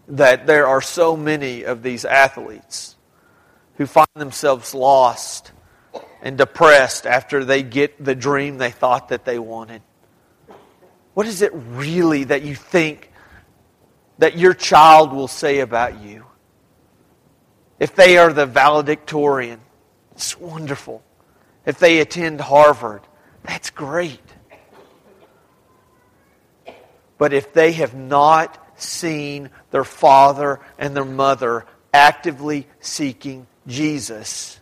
that 0.08 0.46
there 0.46 0.66
are 0.66 0.80
so 0.80 1.16
many 1.16 1.64
of 1.64 1.82
these 1.82 2.04
athletes 2.04 2.96
who 3.76 3.86
find 3.86 4.08
themselves 4.14 4.74
lost 4.74 5.52
and 6.22 6.38
depressed 6.38 7.06
after 7.06 7.44
they 7.44 7.62
get 7.62 8.02
the 8.02 8.14
dream 8.14 8.58
they 8.58 8.70
thought 8.70 9.08
that 9.08 9.24
they 9.24 9.38
wanted. 9.38 9.82
What 11.14 11.26
is 11.26 11.42
it 11.42 11.52
really 11.54 12.24
that 12.24 12.42
you 12.42 12.54
think 12.54 13.11
that 14.18 14.38
your 14.38 14.54
child 14.54 15.12
will 15.12 15.28
say 15.28 15.60
about 15.60 16.00
you. 16.02 16.24
If 17.78 17.94
they 17.96 18.18
are 18.18 18.32
the 18.32 18.46
valedictorian, 18.46 19.60
it's 20.12 20.38
wonderful. 20.38 21.02
If 21.66 21.78
they 21.78 21.98
attend 22.00 22.40
Harvard, 22.40 23.02
that's 23.42 23.70
great. 23.70 24.20
But 27.18 27.32
if 27.32 27.52
they 27.52 27.72
have 27.72 27.94
not 27.94 28.58
seen 28.80 29.50
their 29.70 29.84
father 29.84 30.60
and 30.78 30.96
their 30.96 31.04
mother 31.04 31.66
actively 31.94 32.66
seeking 32.80 33.46
Jesus, 33.66 34.58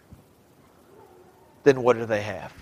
then 1.62 1.82
what 1.82 1.96
do 1.96 2.06
they 2.06 2.22
have? 2.22 2.52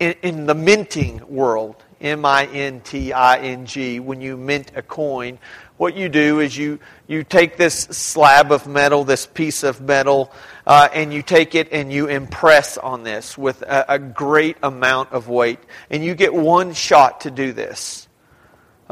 In, 0.00 0.14
in 0.22 0.46
the 0.46 0.54
minting 0.54 1.22
world, 1.28 1.82
M 2.04 2.24
I 2.24 2.44
N 2.46 2.80
T 2.82 3.12
I 3.12 3.38
N 3.38 3.66
G, 3.66 3.98
when 3.98 4.20
you 4.20 4.36
mint 4.36 4.70
a 4.76 4.82
coin, 4.82 5.38
what 5.76 5.96
you 5.96 6.08
do 6.08 6.38
is 6.38 6.56
you, 6.56 6.78
you 7.08 7.24
take 7.24 7.56
this 7.56 7.74
slab 7.74 8.52
of 8.52 8.66
metal, 8.66 9.02
this 9.02 9.26
piece 9.26 9.64
of 9.64 9.80
metal, 9.80 10.30
uh, 10.66 10.88
and 10.92 11.12
you 11.12 11.22
take 11.22 11.56
it 11.56 11.72
and 11.72 11.92
you 11.92 12.06
impress 12.06 12.78
on 12.78 13.02
this 13.02 13.36
with 13.36 13.62
a, 13.62 13.94
a 13.94 13.98
great 13.98 14.56
amount 14.62 15.12
of 15.12 15.28
weight. 15.28 15.58
And 15.90 16.04
you 16.04 16.14
get 16.14 16.32
one 16.32 16.74
shot 16.74 17.22
to 17.22 17.30
do 17.30 17.52
this. 17.52 18.03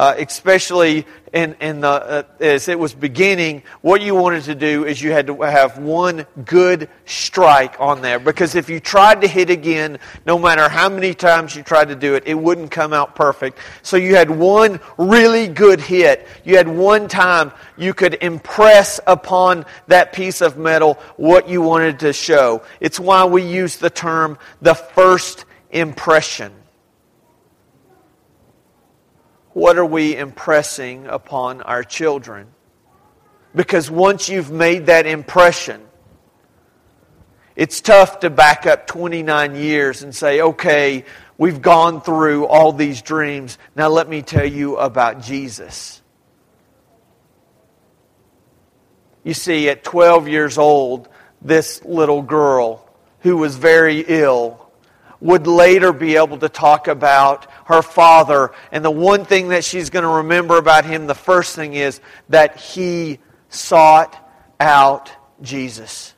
Uh, 0.03 0.17
especially 0.19 1.07
in, 1.33 1.55
in 1.61 1.81
the, 1.81 1.89
uh, 1.89 2.23
as 2.41 2.67
it 2.67 2.77
was 2.77 2.93
beginning, 2.93 3.63
what 3.83 4.01
you 4.01 4.17
wanted 4.17 4.43
to 4.43 4.53
do 4.53 4.85
is 4.85 5.01
you 5.01 5.13
had 5.13 5.29
to 5.29 5.43
have 5.43 5.79
one 5.79 6.27
good 6.45 6.89
strike 7.05 7.77
on 7.79 8.03
there. 8.03 8.19
Because 8.19 8.57
if 8.57 8.69
you 8.69 8.81
tried 8.81 9.21
to 9.21 9.29
hit 9.29 9.49
again, 9.49 10.01
no 10.27 10.41
matter 10.41 10.69
how 10.69 10.89
many 10.89 11.15
times 11.15 11.55
you 11.55 11.63
tried 11.63 11.87
to 11.87 11.95
do 11.95 12.17
it, 12.17 12.25
it 12.27 12.35
wouldn't 12.35 12.73
come 12.73 12.93
out 12.93 13.15
perfect. 13.15 13.61
So 13.83 13.97
you 13.97 14.17
had 14.17 14.29
one 14.29 14.81
really 14.99 15.47
good 15.47 15.81
hit. 15.81 16.27
You 16.43 16.57
had 16.57 16.67
one 16.67 17.07
time 17.07 17.53
you 17.77 17.95
could 17.95 18.15
impress 18.15 18.99
upon 19.07 19.65
that 19.87 20.13
piece 20.13 20.41
of 20.41 20.59
metal 20.59 20.95
what 21.17 21.49
you 21.49 21.63
wanted 21.63 22.01
to 22.01 22.13
show. 22.13 22.65
It's 22.81 22.99
why 22.99 23.25
we 23.25 23.45
use 23.45 23.77
the 23.77 23.89
term 23.89 24.37
the 24.61 24.75
first 24.75 25.45
impression 25.71 26.53
what 29.53 29.79
are 29.79 29.85
we 29.85 30.17
impressing 30.17 31.07
upon 31.07 31.63
our 31.63 31.85
children? 31.85 32.49
Because 33.55 33.91
once 33.91 34.29
you've 34.29 34.51
made 34.51 34.87
that 34.87 35.07
impression, 35.07 35.83
it's 37.55 37.81
tough 37.83 38.21
to 38.21 38.31
back 38.31 38.67
up 38.67 38.87
29 38.87 39.57
years 39.57 40.03
and 40.03 40.15
say, 40.15 40.41
okay, 40.41 41.05
we've 41.37 41.61
gone 41.61 42.01
through 42.01 42.47
all 42.47 42.73
these 42.73 43.03
dreams. 43.03 43.59
Now 43.77 43.89
let 43.89 44.09
me 44.09 44.23
tell 44.23 44.47
you 44.47 44.77
about 44.79 45.21
Jesus. 45.21 46.01
You 49.23 49.35
see, 49.35 49.69
at 49.69 49.85
12 49.85 50.29
years 50.29 50.57
old, 50.57 51.09
this 51.43 51.85
little 51.85 52.23
girl 52.23 52.89
who 53.21 53.37
was 53.37 53.57
very 53.57 54.01
ill 54.01 54.62
would 55.23 55.47
later 55.47 55.93
be 55.93 56.17
able 56.17 56.37
to 56.37 56.49
talk 56.49 56.89
about 56.89 57.47
her 57.67 57.81
father. 57.81 58.51
And 58.73 58.85
the 58.85 58.91
one 58.91 59.25
thing 59.25 59.49
that 59.49 59.65
she's 59.65 59.89
going 59.89 60.03
to 60.03 60.09
remember 60.09 60.59
about 60.59 60.85
him, 60.85 61.07
the 61.07 61.15
first 61.15 61.55
thing 61.55 61.75
is 61.75 62.01
that 62.29 62.57
he 62.57 63.21
sought 63.49 64.17
out 64.59 65.13
Jesus. 65.41 66.15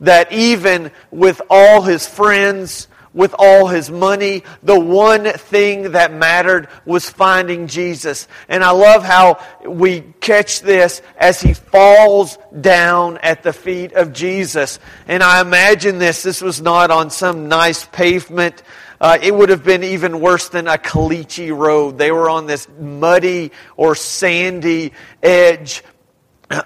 That 0.00 0.30
even 0.32 0.92
with 1.10 1.40
all 1.48 1.80
his 1.80 2.06
friends, 2.06 2.88
with 3.12 3.34
all 3.38 3.66
his 3.66 3.90
money. 3.90 4.42
The 4.62 4.78
one 4.78 5.24
thing 5.24 5.92
that 5.92 6.12
mattered 6.12 6.68
was 6.84 7.08
finding 7.08 7.66
Jesus. 7.66 8.28
And 8.48 8.62
I 8.62 8.70
love 8.70 9.02
how 9.02 9.44
we 9.66 10.02
catch 10.20 10.60
this 10.60 11.02
as 11.18 11.40
he 11.40 11.54
falls 11.54 12.38
down 12.60 13.18
at 13.18 13.42
the 13.42 13.52
feet 13.52 13.92
of 13.92 14.12
Jesus. 14.12 14.78
And 15.08 15.22
I 15.22 15.40
imagine 15.40 15.98
this, 15.98 16.22
this 16.22 16.40
was 16.40 16.60
not 16.60 16.90
on 16.90 17.10
some 17.10 17.48
nice 17.48 17.84
pavement. 17.86 18.62
Uh, 19.00 19.16
it 19.22 19.34
would 19.34 19.48
have 19.48 19.64
been 19.64 19.82
even 19.82 20.20
worse 20.20 20.50
than 20.50 20.68
a 20.68 20.76
caliche 20.76 21.56
road. 21.56 21.96
They 21.96 22.12
were 22.12 22.28
on 22.28 22.46
this 22.46 22.68
muddy 22.78 23.50
or 23.76 23.94
sandy 23.94 24.92
edge 25.22 25.82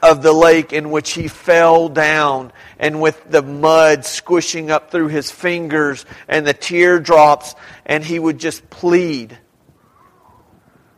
of 0.02 0.22
the 0.22 0.32
lake 0.32 0.72
in 0.72 0.90
which 0.90 1.12
he 1.12 1.28
fell 1.28 1.88
down 1.88 2.52
and 2.78 3.00
with 3.00 3.30
the 3.30 3.42
mud 3.42 4.04
squishing 4.04 4.70
up 4.70 4.90
through 4.90 5.08
his 5.08 5.30
fingers 5.30 6.06
and 6.26 6.46
the 6.46 6.54
teardrops 6.54 7.54
and 7.84 8.02
he 8.02 8.18
would 8.18 8.38
just 8.38 8.68
plead. 8.70 9.38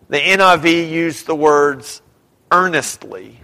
The 0.08 0.18
NIV 0.18 0.88
used 0.88 1.26
the 1.26 1.34
words 1.34 2.00
earnestly. 2.52 3.40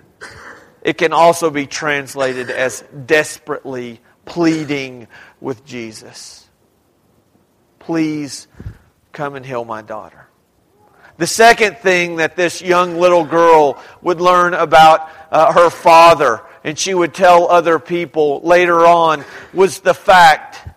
It 0.83 0.97
can 0.99 1.13
also 1.13 1.51
be 1.51 1.67
translated 1.67 2.51
as 2.51 2.85
desperately 3.07 4.01
pleading 4.25 5.09
with 5.41 5.65
Jesus. 5.65 6.49
Please 7.81 8.47
come 9.11 9.35
and 9.35 9.45
heal 9.45 9.65
my 9.65 9.83
daughter. 9.83 10.29
The 11.19 11.27
second 11.27 11.79
thing 11.79 12.17
that 12.17 12.37
this 12.37 12.63
young 12.63 12.99
little 12.99 13.25
girl 13.25 13.81
would 14.01 14.21
learn 14.21 14.55
about 14.55 15.09
uh, 15.31 15.53
her 15.53 15.71
father, 15.71 16.41
and 16.65 16.79
she 16.79 16.95
would 16.95 17.15
tell 17.15 17.49
other 17.49 17.79
people 17.79 18.41
later 18.43 18.87
on, 18.87 19.25
was 19.53 19.81
the 19.81 19.95
fact 19.95 20.69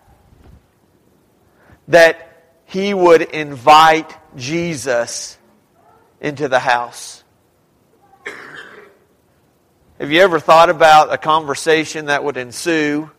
that 1.88 2.22
he 2.66 2.92
would 2.92 3.22
invite 3.22 4.12
Jesus 4.36 5.38
into 6.20 6.48
the 6.48 6.58
house. 6.58 7.24
Have 9.98 10.10
you 10.10 10.20
ever 10.20 10.38
thought 10.38 10.68
about 10.68 11.12
a 11.12 11.16
conversation 11.16 12.06
that 12.06 12.22
would 12.22 12.36
ensue? 12.36 13.10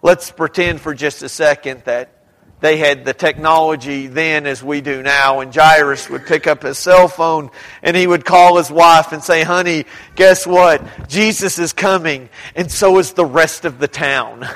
Let's 0.00 0.30
pretend 0.30 0.80
for 0.80 0.94
just 0.94 1.22
a 1.22 1.28
second 1.28 1.82
that 1.86 2.19
they 2.60 2.76
had 2.76 3.04
the 3.04 3.14
technology 3.14 4.06
then 4.06 4.46
as 4.46 4.62
we 4.62 4.80
do 4.80 5.02
now. 5.02 5.40
And 5.40 5.54
Jairus 5.54 6.10
would 6.10 6.26
pick 6.26 6.46
up 6.46 6.62
his 6.62 6.78
cell 6.78 7.08
phone 7.08 7.50
and 7.82 7.96
he 7.96 8.06
would 8.06 8.24
call 8.24 8.58
his 8.58 8.70
wife 8.70 9.12
and 9.12 9.22
say, 9.22 9.42
Honey, 9.42 9.86
guess 10.14 10.46
what? 10.46 11.08
Jesus 11.08 11.58
is 11.58 11.72
coming, 11.72 12.28
and 12.54 12.70
so 12.70 12.98
is 12.98 13.14
the 13.14 13.24
rest 13.24 13.64
of 13.64 13.78
the 13.78 13.88
town. 13.88 14.46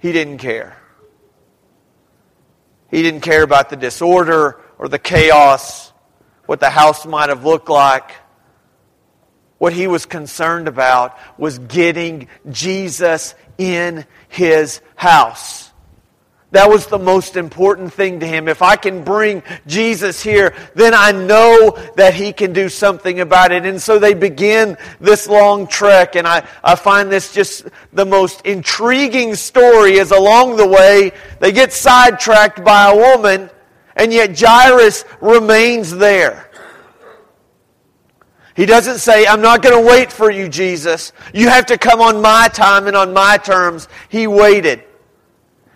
He 0.00 0.12
didn't 0.12 0.38
care. 0.38 0.76
He 2.90 3.02
didn't 3.02 3.20
care 3.20 3.42
about 3.42 3.68
the 3.68 3.76
disorder 3.76 4.60
or 4.78 4.88
the 4.88 4.98
chaos, 4.98 5.92
what 6.46 6.60
the 6.60 6.70
house 6.70 7.04
might 7.04 7.28
have 7.28 7.44
looked 7.44 7.68
like. 7.68 8.12
What 9.58 9.72
he 9.72 9.86
was 9.86 10.06
concerned 10.06 10.68
about 10.68 11.18
was 11.36 11.58
getting 11.58 12.28
Jesus 12.50 13.34
in 13.58 14.06
his 14.28 14.80
house. 14.94 15.68
That 16.52 16.70
was 16.70 16.86
the 16.86 16.98
most 16.98 17.36
important 17.36 17.92
thing 17.92 18.20
to 18.20 18.26
him. 18.26 18.48
If 18.48 18.62
I 18.62 18.76
can 18.76 19.04
bring 19.04 19.42
Jesus 19.66 20.22
here, 20.22 20.54
then 20.74 20.94
I 20.94 21.12
know 21.12 21.76
that 21.96 22.14
he 22.14 22.32
can 22.32 22.54
do 22.54 22.70
something 22.70 23.20
about 23.20 23.52
it. 23.52 23.66
And 23.66 23.82
so 23.82 23.98
they 23.98 24.14
begin 24.14 24.78
this 24.98 25.28
long 25.28 25.66
trek, 25.66 26.16
and 26.16 26.26
I, 26.26 26.46
I 26.64 26.74
find 26.74 27.12
this 27.12 27.34
just 27.34 27.66
the 27.92 28.06
most 28.06 28.46
intriguing 28.46 29.34
story 29.34 29.98
is 29.98 30.10
along 30.10 30.56
the 30.56 30.66
way 30.66 31.12
they 31.38 31.52
get 31.52 31.74
sidetracked 31.74 32.64
by 32.64 32.92
a 32.92 32.96
woman, 32.96 33.50
and 33.94 34.10
yet 34.10 34.38
Jairus 34.38 35.04
remains 35.20 35.94
there. 35.94 36.47
He 38.58 38.66
doesn't 38.66 38.98
say, 38.98 39.24
I'm 39.24 39.40
not 39.40 39.62
going 39.62 39.80
to 39.80 39.88
wait 39.88 40.10
for 40.10 40.32
you, 40.32 40.48
Jesus. 40.48 41.12
You 41.32 41.48
have 41.48 41.66
to 41.66 41.78
come 41.78 42.00
on 42.00 42.20
my 42.20 42.48
time 42.48 42.88
and 42.88 42.96
on 42.96 43.12
my 43.12 43.36
terms. 43.36 43.86
He 44.08 44.26
waited. 44.26 44.82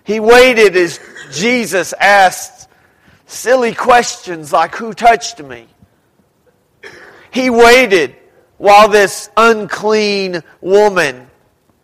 He 0.02 0.18
waited 0.18 0.74
as 0.74 0.98
Jesus 1.30 1.92
asked 1.92 2.68
silly 3.24 3.72
questions 3.72 4.52
like, 4.52 4.74
Who 4.74 4.94
touched 4.94 5.40
me? 5.40 5.68
He 7.30 7.50
waited 7.50 8.16
while 8.58 8.88
this 8.88 9.30
unclean 9.36 10.42
woman 10.60 11.30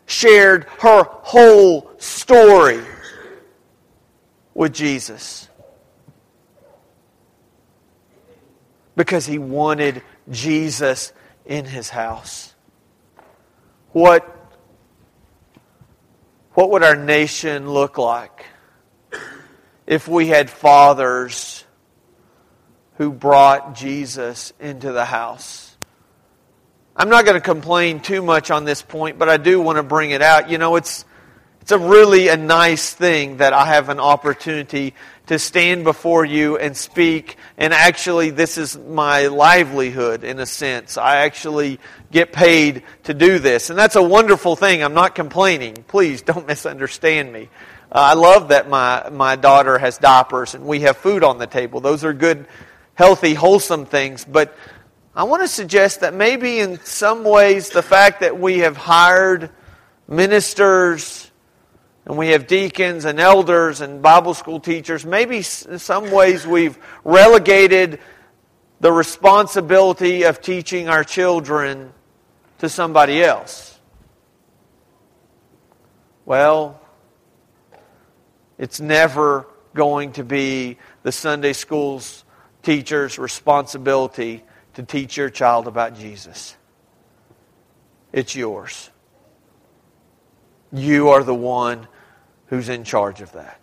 shared 0.06 0.64
her 0.80 1.04
whole 1.04 1.92
story 1.98 2.82
with 4.52 4.74
Jesus. 4.74 5.48
Because 8.96 9.26
he 9.26 9.38
wanted 9.38 10.02
Jesus 10.30 11.12
in 11.46 11.64
his 11.64 11.88
house. 11.88 12.54
What, 13.92 14.24
what 16.52 16.70
would 16.70 16.82
our 16.82 16.96
nation 16.96 17.70
look 17.70 17.98
like 17.98 18.46
if 19.86 20.06
we 20.06 20.26
had 20.26 20.50
fathers 20.50 21.64
who 22.96 23.10
brought 23.12 23.74
Jesus 23.74 24.52
into 24.60 24.92
the 24.92 25.04
house? 25.04 25.76
I'm 26.94 27.08
not 27.08 27.24
going 27.24 27.36
to 27.36 27.40
complain 27.40 28.00
too 28.00 28.22
much 28.22 28.50
on 28.50 28.64
this 28.64 28.82
point, 28.82 29.18
but 29.18 29.28
I 29.28 29.36
do 29.36 29.60
want 29.60 29.76
to 29.76 29.84
bring 29.84 30.10
it 30.10 30.20
out. 30.20 30.50
You 30.50 30.58
know, 30.58 30.74
it's, 30.76 31.04
it's 31.68 31.72
a 31.74 31.78
really 31.78 32.28
a 32.28 32.36
nice 32.38 32.94
thing 32.94 33.36
that 33.36 33.52
I 33.52 33.66
have 33.66 33.90
an 33.90 34.00
opportunity 34.00 34.94
to 35.26 35.38
stand 35.38 35.84
before 35.84 36.24
you 36.24 36.56
and 36.56 36.74
speak. 36.74 37.36
And 37.58 37.74
actually, 37.74 38.30
this 38.30 38.56
is 38.56 38.78
my 38.78 39.26
livelihood 39.26 40.24
in 40.24 40.40
a 40.40 40.46
sense. 40.46 40.96
I 40.96 41.16
actually 41.16 41.78
get 42.10 42.32
paid 42.32 42.84
to 43.02 43.12
do 43.12 43.38
this. 43.38 43.68
And 43.68 43.78
that's 43.78 43.96
a 43.96 44.02
wonderful 44.02 44.56
thing. 44.56 44.82
I'm 44.82 44.94
not 44.94 45.14
complaining. 45.14 45.74
Please 45.88 46.22
don't 46.22 46.46
misunderstand 46.48 47.30
me. 47.30 47.50
Uh, 47.92 47.96
I 47.96 48.14
love 48.14 48.48
that 48.48 48.70
my, 48.70 49.10
my 49.10 49.36
daughter 49.36 49.76
has 49.76 49.98
diapers 49.98 50.54
and 50.54 50.64
we 50.64 50.80
have 50.80 50.96
food 50.96 51.22
on 51.22 51.36
the 51.36 51.46
table. 51.46 51.82
Those 51.82 52.02
are 52.02 52.14
good, 52.14 52.46
healthy, 52.94 53.34
wholesome 53.34 53.84
things. 53.84 54.24
But 54.24 54.56
I 55.14 55.24
want 55.24 55.42
to 55.42 55.48
suggest 55.48 56.00
that 56.00 56.14
maybe 56.14 56.60
in 56.60 56.80
some 56.80 57.24
ways 57.24 57.68
the 57.68 57.82
fact 57.82 58.20
that 58.20 58.40
we 58.40 58.60
have 58.60 58.78
hired 58.78 59.50
ministers 60.08 61.27
and 62.08 62.16
we 62.16 62.28
have 62.28 62.46
deacons 62.46 63.04
and 63.04 63.20
elders 63.20 63.82
and 63.82 64.00
Bible 64.00 64.32
school 64.32 64.60
teachers, 64.60 65.04
maybe 65.04 65.36
in 65.36 65.78
some 65.78 66.10
ways 66.10 66.46
we've 66.46 66.78
relegated 67.04 68.00
the 68.80 68.90
responsibility 68.90 70.22
of 70.22 70.40
teaching 70.40 70.88
our 70.88 71.04
children 71.04 71.92
to 72.60 72.68
somebody 72.70 73.22
else. 73.22 73.78
Well, 76.24 76.80
it's 78.56 78.80
never 78.80 79.46
going 79.74 80.12
to 80.12 80.24
be 80.24 80.78
the 81.02 81.12
Sunday 81.12 81.52
school's 81.52 82.24
teacher's 82.62 83.18
responsibility 83.18 84.44
to 84.74 84.82
teach 84.82 85.18
your 85.18 85.28
child 85.28 85.66
about 85.66 85.94
Jesus. 85.94 86.56
It's 88.14 88.34
yours. 88.34 88.88
You 90.72 91.10
are 91.10 91.22
the 91.22 91.34
one 91.34 91.86
who's 92.48 92.68
in 92.68 92.84
charge 92.84 93.20
of 93.20 93.32
that. 93.32 93.60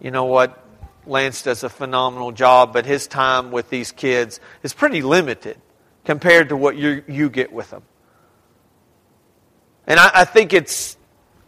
You 0.00 0.10
know 0.10 0.24
what? 0.24 0.62
Lance 1.06 1.42
does 1.42 1.62
a 1.62 1.68
phenomenal 1.68 2.32
job, 2.32 2.72
but 2.72 2.84
his 2.84 3.06
time 3.06 3.50
with 3.52 3.70
these 3.70 3.92
kids 3.92 4.40
is 4.62 4.74
pretty 4.74 5.02
limited 5.02 5.56
compared 6.04 6.50
to 6.50 6.56
what 6.56 6.76
you, 6.76 7.02
you 7.08 7.30
get 7.30 7.52
with 7.52 7.70
them. 7.70 7.82
And 9.86 10.00
I, 10.00 10.10
I 10.14 10.24
think 10.24 10.52
it's 10.52 10.96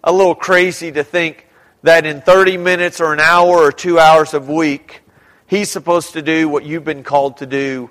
a 0.04 0.12
little 0.12 0.34
crazy 0.34 0.92
to 0.92 1.02
think 1.02 1.46
that 1.82 2.06
in 2.06 2.20
30 2.20 2.56
minutes 2.56 3.00
or 3.00 3.12
an 3.12 3.20
hour 3.20 3.58
or 3.58 3.72
two 3.72 3.98
hours 3.98 4.34
a 4.34 4.40
week, 4.40 5.02
he's 5.46 5.70
supposed 5.70 6.12
to 6.12 6.22
do 6.22 6.48
what 6.48 6.64
you've 6.64 6.84
been 6.84 7.02
called 7.02 7.38
to 7.38 7.46
do 7.46 7.90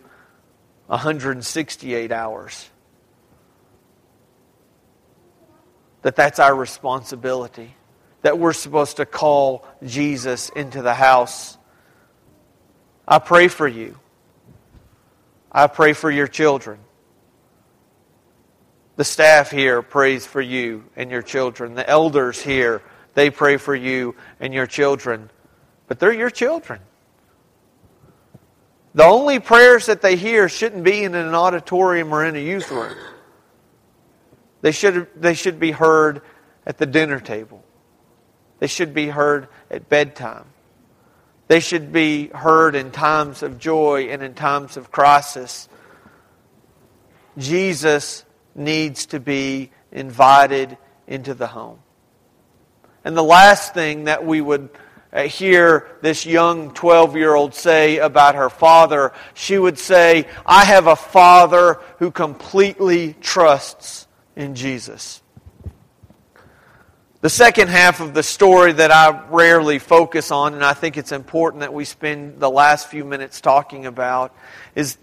168 0.87 2.11
hours. 2.11 2.69
That 6.01 6.15
that's 6.15 6.39
our 6.39 6.55
responsibility. 6.55 7.75
That 8.21 8.39
we're 8.39 8.53
supposed 8.53 8.97
to 8.97 9.05
call 9.05 9.65
Jesus 9.83 10.49
into 10.49 10.81
the 10.81 10.93
house. 10.93 11.57
I 13.07 13.19
pray 13.19 13.47
for 13.47 13.67
you. 13.67 13.97
I 15.51 15.67
pray 15.67 15.93
for 15.93 16.11
your 16.11 16.27
children. 16.27 16.79
The 18.97 19.03
staff 19.03 19.51
here 19.51 19.81
prays 19.81 20.25
for 20.25 20.41
you 20.41 20.83
and 20.95 21.11
your 21.11 21.21
children. 21.21 21.75
The 21.75 21.87
elders 21.87 22.41
here, 22.41 22.81
they 23.13 23.29
pray 23.29 23.57
for 23.57 23.75
you 23.75 24.15
and 24.39 24.53
your 24.53 24.67
children. 24.67 25.29
But 25.87 25.99
they're 25.99 26.13
your 26.13 26.31
children. 26.31 26.79
The 28.93 29.05
only 29.05 29.39
prayers 29.39 29.85
that 29.85 30.01
they 30.01 30.15
hear 30.15 30.49
shouldn't 30.49 30.83
be 30.83 31.03
in 31.03 31.13
an 31.13 31.35
auditorium 31.35 32.11
or 32.11 32.25
in 32.25 32.35
a 32.35 32.39
youth 32.39 32.71
room. 32.71 32.95
They 34.67 34.73
should, 34.73 35.07
they 35.15 35.33
should 35.33 35.61
be 35.61 35.71
heard 35.71 36.21
at 36.65 36.77
the 36.77 36.85
dinner 36.85 37.21
table. 37.21 37.63
They 38.59 38.67
should 38.67 38.93
be 38.93 39.07
heard 39.07 39.47
at 39.71 39.87
bedtime. 39.87 40.43
They 41.47 41.61
should 41.61 41.93
be 41.93 42.27
heard 42.27 42.75
in 42.75 42.91
times 42.91 43.43
of 43.43 43.59
joy 43.59 44.09
and 44.09 44.21
in 44.21 44.33
times 44.33 44.75
of 44.75 44.91
crisis. 44.91 45.69
Jesus 47.37 48.25
needs 48.55 49.05
to 49.05 49.21
be 49.21 49.71
invited 49.93 50.77
into 51.07 51.33
the 51.33 51.47
home. 51.47 51.79
And 53.05 53.15
the 53.15 53.23
last 53.23 53.73
thing 53.73 54.03
that 54.03 54.25
we 54.25 54.41
would 54.41 54.67
uh, 55.13 55.29
hear 55.29 55.87
this 56.01 56.25
young 56.25 56.73
12 56.73 57.15
year 57.15 57.33
old 57.33 57.55
say 57.55 57.99
about 57.99 58.35
her 58.35 58.49
father, 58.49 59.13
she 59.33 59.57
would 59.57 59.79
say, 59.79 60.27
I 60.45 60.65
have 60.65 60.87
a 60.87 60.97
father 60.97 61.79
who 61.99 62.11
completely 62.11 63.13
trusts 63.21 64.06
in 64.37 64.55
Jesus. 64.55 65.21
The 67.21 67.29
second 67.29 67.69
half 67.69 67.99
of 67.99 68.13
the 68.13 68.21
story 68.21 68.71
that 68.71 68.91
I 68.91 69.25
rarely 69.29 69.79
focus 69.79 70.29
on, 70.29 70.53
and 70.53 70.63
I 70.63 70.73
think 70.73 70.95
it's 70.95 71.11
important 71.11 71.61
that 71.61 71.73
we 71.73 71.83
spend 71.83 72.39
the 72.39 72.49
last 72.49 72.87
few 72.87 73.03
minutes 73.03 73.41
talking 73.41 73.87
about, 73.87 74.35
is 74.75 74.97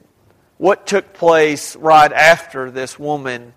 what 0.57 0.87
took 0.87 1.13
place 1.13 1.75
right 1.75 2.13
after 2.13 2.71
this 2.71 2.99
woman 2.99 3.53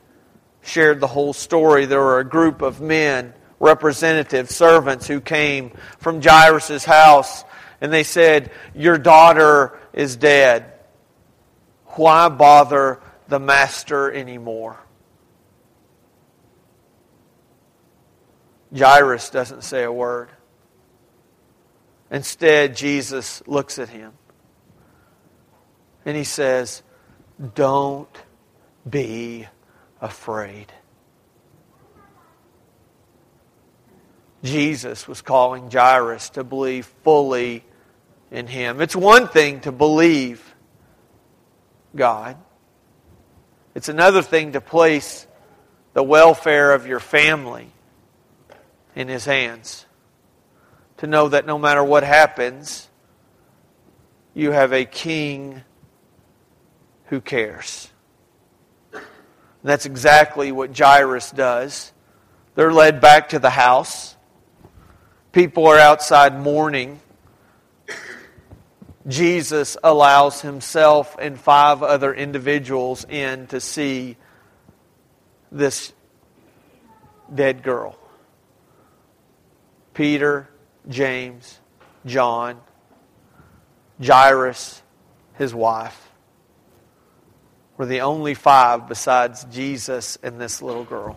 shared 0.64 1.00
the 1.00 1.08
whole 1.08 1.34
story. 1.34 1.86
There 1.86 2.02
were 2.02 2.20
a 2.20 2.26
group 2.28 2.64
of 2.64 2.82
men, 2.82 3.36
representatives, 3.60 4.56
servants 4.56 5.06
who 5.06 5.22
came 5.22 5.72
from 6.00 6.22
Jairus' 6.22 6.84
house, 6.84 7.46
and 7.80 7.94
they 7.94 8.04
said, 8.04 8.50
Your 8.74 8.98
daughter 8.98 9.80
is 9.94 10.16
dead. 10.16 10.74
Why 11.86 12.30
bother 12.30 13.00
the 13.28 13.40
master 13.40 14.12
anymore? 14.12 14.80
Jairus 18.76 19.30
doesn't 19.30 19.64
say 19.64 19.84
a 19.84 19.92
word. 19.92 20.30
Instead, 22.10 22.76
Jesus 22.76 23.44
looks 23.48 23.80
at 23.80 23.90
him 23.90 24.14
and 26.06 26.16
he 26.16 26.24
says, 26.24 26.84
don't 27.56 28.10
be 28.90 29.48
afraid. 30.02 30.72
Jesus 34.44 35.08
was 35.08 35.22
calling 35.22 35.70
Jairus 35.70 36.30
to 36.32 36.44
believe 36.44 36.86
fully 37.04 37.64
in 38.32 38.48
him. 38.48 38.82
It's 38.82 38.96
one 38.96 39.28
thing 39.28 39.62
to 39.62 39.72
believe 39.72 40.44
God, 41.96 42.38
it's 43.74 43.90
another 43.90 44.22
thing 44.22 44.52
to 44.54 44.62
place 44.62 45.26
the 45.94 46.04
welfare 46.04 46.74
of 46.74 46.86
your 46.86 47.00
family 47.00 47.72
in 48.98 49.08
his 49.08 49.26
hands. 49.26 49.86
To 50.98 51.08
know 51.08 51.30
that 51.30 51.46
no 51.46 51.60
matter 51.60 51.84
what 51.84 52.02
happens, 52.04 52.90
you 54.34 54.50
have 54.50 54.74
a 54.74 54.86
king 54.86 55.62
who 57.06 57.22
cares. 57.22 57.92
And 58.92 59.04
that's 59.62 59.86
exactly 59.86 60.52
what 60.52 60.76
Jairus 60.76 61.30
does. 61.30 61.94
They're 62.56 62.74
led 62.74 63.00
back 63.00 63.30
to 63.30 63.40
the 63.40 63.52
house. 63.52 64.16
People 65.32 65.68
are 65.68 65.78
outside 65.78 66.40
mourning. 66.40 67.00
Jesus 69.08 69.78
allows 69.84 70.42
himself 70.42 71.16
and 71.22 71.40
five 71.40 71.84
other 71.84 72.16
individuals 72.16 73.06
in 73.06 73.46
to 73.48 73.62
see 73.62 74.18
this 75.52 75.94
dead 77.34 77.62
girl. 77.62 77.96
Peter, 79.98 80.48
James, 80.88 81.60
John, 82.06 82.62
Jairus, 84.00 84.84
his 85.40 85.56
wife 85.56 86.12
were 87.78 87.88
the 87.88 88.02
only 88.02 88.36
five 88.36 88.88
besides 88.88 89.44
Jesus 89.46 90.20
and 90.22 90.40
this 90.40 90.62
little 90.62 90.84
girl. 90.84 91.16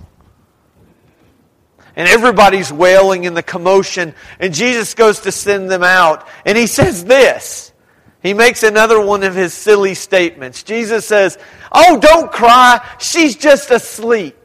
And 1.94 2.08
everybody's 2.08 2.72
wailing 2.72 3.24
in 3.24 3.34
the 3.34 3.42
commotion, 3.42 4.14
and 4.38 4.54
Jesus 4.54 4.94
goes 4.94 5.20
to 5.20 5.32
send 5.32 5.70
them 5.70 5.82
out, 5.82 6.26
and 6.46 6.56
he 6.56 6.66
says 6.66 7.04
this. 7.04 7.74
He 8.22 8.32
makes 8.32 8.62
another 8.62 8.98
one 8.98 9.24
of 9.24 9.34
his 9.34 9.52
silly 9.52 9.92
statements. 9.92 10.62
Jesus 10.62 11.04
says, 11.04 11.36
Oh, 11.70 11.98
don't 12.00 12.32
cry, 12.32 12.80
she's 12.98 13.36
just 13.36 13.70
asleep. 13.70 14.38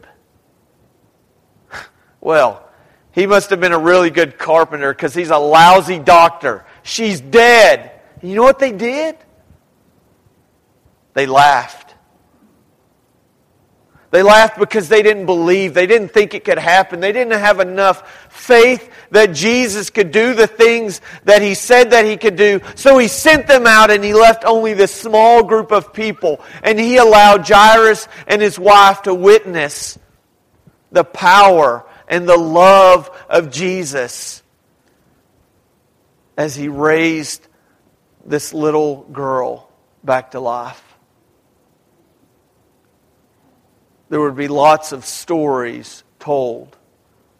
Well, 2.19 2.64
he 3.15 3.25
must 3.28 3.49
have 3.49 3.62
been 3.62 3.71
a 3.71 3.80
really 3.80 4.10
good 4.10 4.38
carpenter 4.38 4.93
because 4.93 5.13
he's 5.13 5.30
a 5.30 5.38
lousy 5.38 5.99
doctor. 5.99 6.65
She's 6.84 7.21
dead. 7.21 7.91
You 8.21 8.36
know 8.36 8.43
what 8.43 8.60
they 8.60 8.73
did? 8.73 9.15
They 11.13 11.25
laughed. 11.25 11.95
They 14.12 14.21
laughed 14.21 14.60
because 14.60 14.89
they 14.89 15.01
didn't 15.01 15.28
believe. 15.28 15.73
They 15.73 15.88
didn't 15.88 16.10
think 16.10 16.34
it 16.34 16.43
could 16.43 16.58
happen. 16.58 16.99
They 16.99 17.13
didn't 17.13 17.39
have 17.39 17.62
enough 17.62 18.28
faith 18.30 18.89
that 19.12 19.34
Jesus 19.34 19.89
could 19.89 20.12
do 20.12 20.34
the 20.34 20.47
things 20.47 20.99
that 21.23 21.41
he 21.41 21.54
said 21.54 21.91
that 21.91 22.06
he 22.06 22.17
could 22.17 22.36
do. 22.36 22.60
So 22.75 22.97
he 22.97 23.08
sent 23.08 23.47
them 23.47 23.65
out 23.65 23.91
and 23.91 24.04
he 24.04 24.13
left 24.13 24.43
only 24.43 24.73
this 24.73 24.93
small 24.93 25.41
group 25.41 25.71
of 25.71 25.93
people. 25.93 26.41
And 26.63 26.78
he 26.78 26.97
allowed 26.97 27.47
Jairus 27.47 28.10
and 28.28 28.41
his 28.41 28.60
wife 28.60 29.04
to 29.04 29.13
witness 29.13 29.97
the 30.91 31.06
power 31.06 31.86
and 32.07 32.27
the 32.27 32.37
love 32.37 33.09
of 33.29 33.51
Jesus 33.51 34.43
as 36.37 36.55
he 36.55 36.67
raised 36.67 37.47
this 38.25 38.53
little 38.53 39.03
girl 39.03 39.69
back 40.03 40.31
to 40.31 40.39
life. 40.39 40.85
there 44.09 44.21
would 44.21 44.35
be 44.35 44.47
lots 44.47 44.91
of 44.91 45.05
stories 45.05 46.03
told 46.19 46.77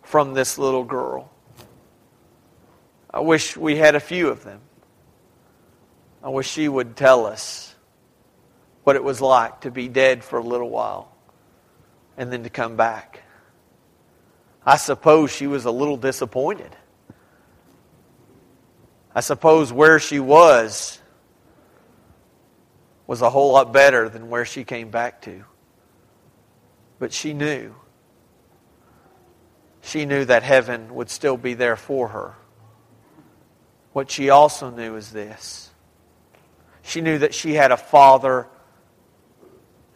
from 0.04 0.34
this 0.34 0.58
little 0.58 0.84
girl. 0.84 1.32
I 3.10 3.22
wish 3.22 3.56
we 3.56 3.78
had 3.78 3.96
a 3.96 4.00
few 4.00 4.30
of 4.30 4.44
them. 4.44 4.60
I 6.24 6.30
wish 6.30 6.50
she 6.50 6.68
would 6.68 6.96
tell 6.96 7.26
us 7.26 7.74
what 8.84 8.96
it 8.96 9.04
was 9.04 9.22
like 9.22 9.62
to 9.62 9.72
be 9.72 9.88
dead 9.88 10.24
for 10.24 10.40
a 10.40 10.44
little 10.44 10.70
while 10.70 11.16
and 12.18 12.32
then 12.32 12.44
to 12.44 12.50
come 12.50 12.76
back. 12.76 13.22
I 14.66 14.78
suppose 14.78 15.32
she 15.32 15.48
was 15.48 15.66
a 15.66 15.72
little 15.72 15.98
disappointed. 15.98 16.76
I 19.14 19.22
suppose 19.22 19.72
where 19.72 20.00
she 20.00 20.20
was 20.20 21.00
was 23.08 23.22
a 23.22 23.30
whole 23.30 23.54
lot 23.54 23.72
better 23.72 24.10
than 24.10 24.30
where 24.30 24.46
she 24.46 24.64
came 24.64 24.90
back 24.90 25.22
to. 25.22 25.44
But 26.98 27.14
she 27.14 27.34
knew. 27.34 27.76
She 29.82 30.06
knew 30.06 30.26
that 30.26 30.42
heaven 30.42 30.96
would 30.96 31.10
still 31.10 31.38
be 31.38 31.54
there 31.54 31.76
for 31.76 32.08
her. 32.08 32.34
What 33.94 34.10
she 34.10 34.30
also 34.30 34.72
knew 34.72 34.96
is 34.96 35.12
this 35.12 35.70
she 36.82 37.02
knew 37.02 37.18
that 37.20 37.34
she 37.34 37.54
had 37.54 37.72
a 37.72 37.78
father 37.78 38.48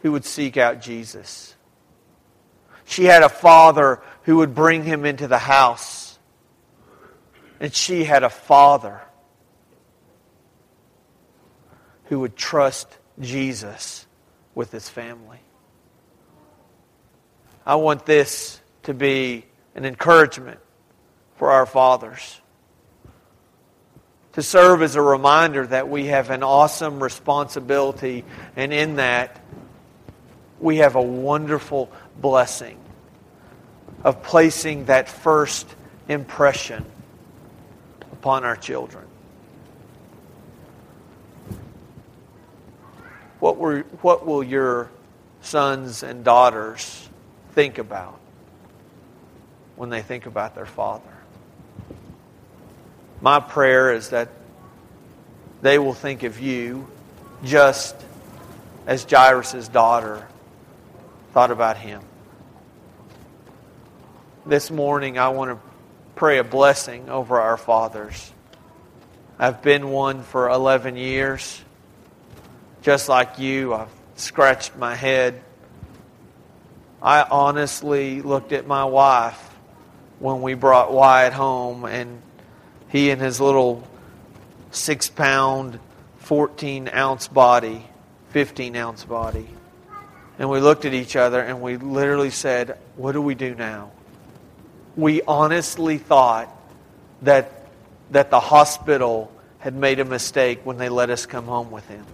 who 0.02 0.12
would 0.12 0.24
seek 0.24 0.56
out 0.56 0.80
Jesus. 0.80 1.54
She 2.84 3.04
had 3.04 3.22
a 3.22 3.28
father 3.28 4.02
who 4.24 4.36
would 4.36 4.54
bring 4.54 4.84
him 4.84 5.04
into 5.04 5.28
the 5.28 5.38
house. 5.38 6.18
And 7.58 7.74
she 7.74 8.04
had 8.04 8.22
a 8.22 8.30
father 8.30 9.00
who 12.04 12.20
would 12.20 12.36
trust 12.36 12.98
Jesus 13.20 14.06
with 14.54 14.72
his 14.72 14.88
family. 14.88 15.40
I 17.64 17.76
want 17.76 18.06
this 18.06 18.60
to 18.84 18.94
be 18.94 19.44
an 19.74 19.84
encouragement 19.84 20.58
for 21.36 21.50
our 21.50 21.66
fathers. 21.66 22.40
To 24.32 24.42
serve 24.42 24.82
as 24.82 24.96
a 24.96 25.02
reminder 25.02 25.66
that 25.66 25.88
we 25.88 26.06
have 26.06 26.30
an 26.30 26.42
awesome 26.42 27.02
responsibility, 27.02 28.24
and 28.56 28.72
in 28.72 28.96
that, 28.96 29.40
we 30.58 30.78
have 30.78 30.96
a 30.96 31.02
wonderful 31.02 31.90
blessing 32.20 32.79
of 34.02 34.22
placing 34.22 34.86
that 34.86 35.08
first 35.08 35.66
impression 36.08 36.84
upon 38.12 38.44
our 38.44 38.56
children. 38.56 39.04
What, 43.38 43.56
were, 43.56 43.80
what 44.02 44.26
will 44.26 44.42
your 44.42 44.90
sons 45.42 46.02
and 46.02 46.24
daughters 46.24 47.08
think 47.52 47.78
about 47.78 48.18
when 49.76 49.88
they 49.88 50.02
think 50.02 50.26
about 50.26 50.54
their 50.54 50.66
father? 50.66 51.02
My 53.22 53.40
prayer 53.40 53.92
is 53.92 54.10
that 54.10 54.28
they 55.62 55.78
will 55.78 55.94
think 55.94 56.22
of 56.22 56.40
you 56.40 56.86
just 57.44 57.94
as 58.86 59.04
Jairus' 59.04 59.68
daughter 59.68 60.26
thought 61.32 61.50
about 61.50 61.76
him. 61.76 62.02
This 64.46 64.70
morning, 64.70 65.18
I 65.18 65.28
want 65.28 65.50
to 65.50 65.58
pray 66.16 66.38
a 66.38 66.44
blessing 66.44 67.10
over 67.10 67.40
our 67.40 67.56
fathers. 67.56 68.32
I've 69.38 69.60
been 69.60 69.90
one 69.90 70.22
for 70.22 70.48
11 70.48 70.96
years. 70.96 71.62
Just 72.82 73.08
like 73.08 73.38
you, 73.38 73.74
I've 73.74 73.90
scratched 74.16 74.76
my 74.76 74.94
head. 74.94 75.42
I 77.02 77.22
honestly 77.22 78.22
looked 78.22 78.52
at 78.52 78.66
my 78.66 78.86
wife 78.86 79.38
when 80.18 80.40
we 80.40 80.54
brought 80.54 80.92
Wyatt 80.92 81.32
home, 81.32 81.84
and 81.84 82.22
he 82.88 83.10
and 83.10 83.20
his 83.20 83.40
little 83.40 83.86
six 84.70 85.10
pound, 85.10 85.78
14 86.18 86.88
ounce 86.92 87.28
body, 87.28 87.84
15 88.30 88.74
ounce 88.76 89.04
body 89.04 89.48
and 90.40 90.48
we 90.48 90.58
looked 90.58 90.86
at 90.86 90.94
each 90.94 91.16
other 91.16 91.38
and 91.38 91.60
we 91.60 91.76
literally 91.76 92.30
said, 92.30 92.78
What 92.96 93.12
do 93.12 93.20
we 93.20 93.34
do 93.34 93.54
now? 93.54 93.92
We 95.00 95.22
honestly 95.22 95.96
thought 95.96 96.54
that, 97.22 97.66
that 98.10 98.30
the 98.30 98.38
hospital 98.38 99.32
had 99.58 99.74
made 99.74 99.98
a 99.98 100.04
mistake 100.04 100.60
when 100.64 100.76
they 100.76 100.90
let 100.90 101.08
us 101.08 101.24
come 101.24 101.46
home 101.46 101.70
with 101.70 101.88
him. 101.88 102.04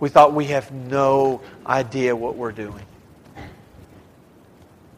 We 0.00 0.08
thought 0.08 0.32
we 0.32 0.46
have 0.46 0.72
no 0.72 1.40
idea 1.64 2.16
what 2.16 2.34
we're 2.34 2.50
doing. 2.50 2.84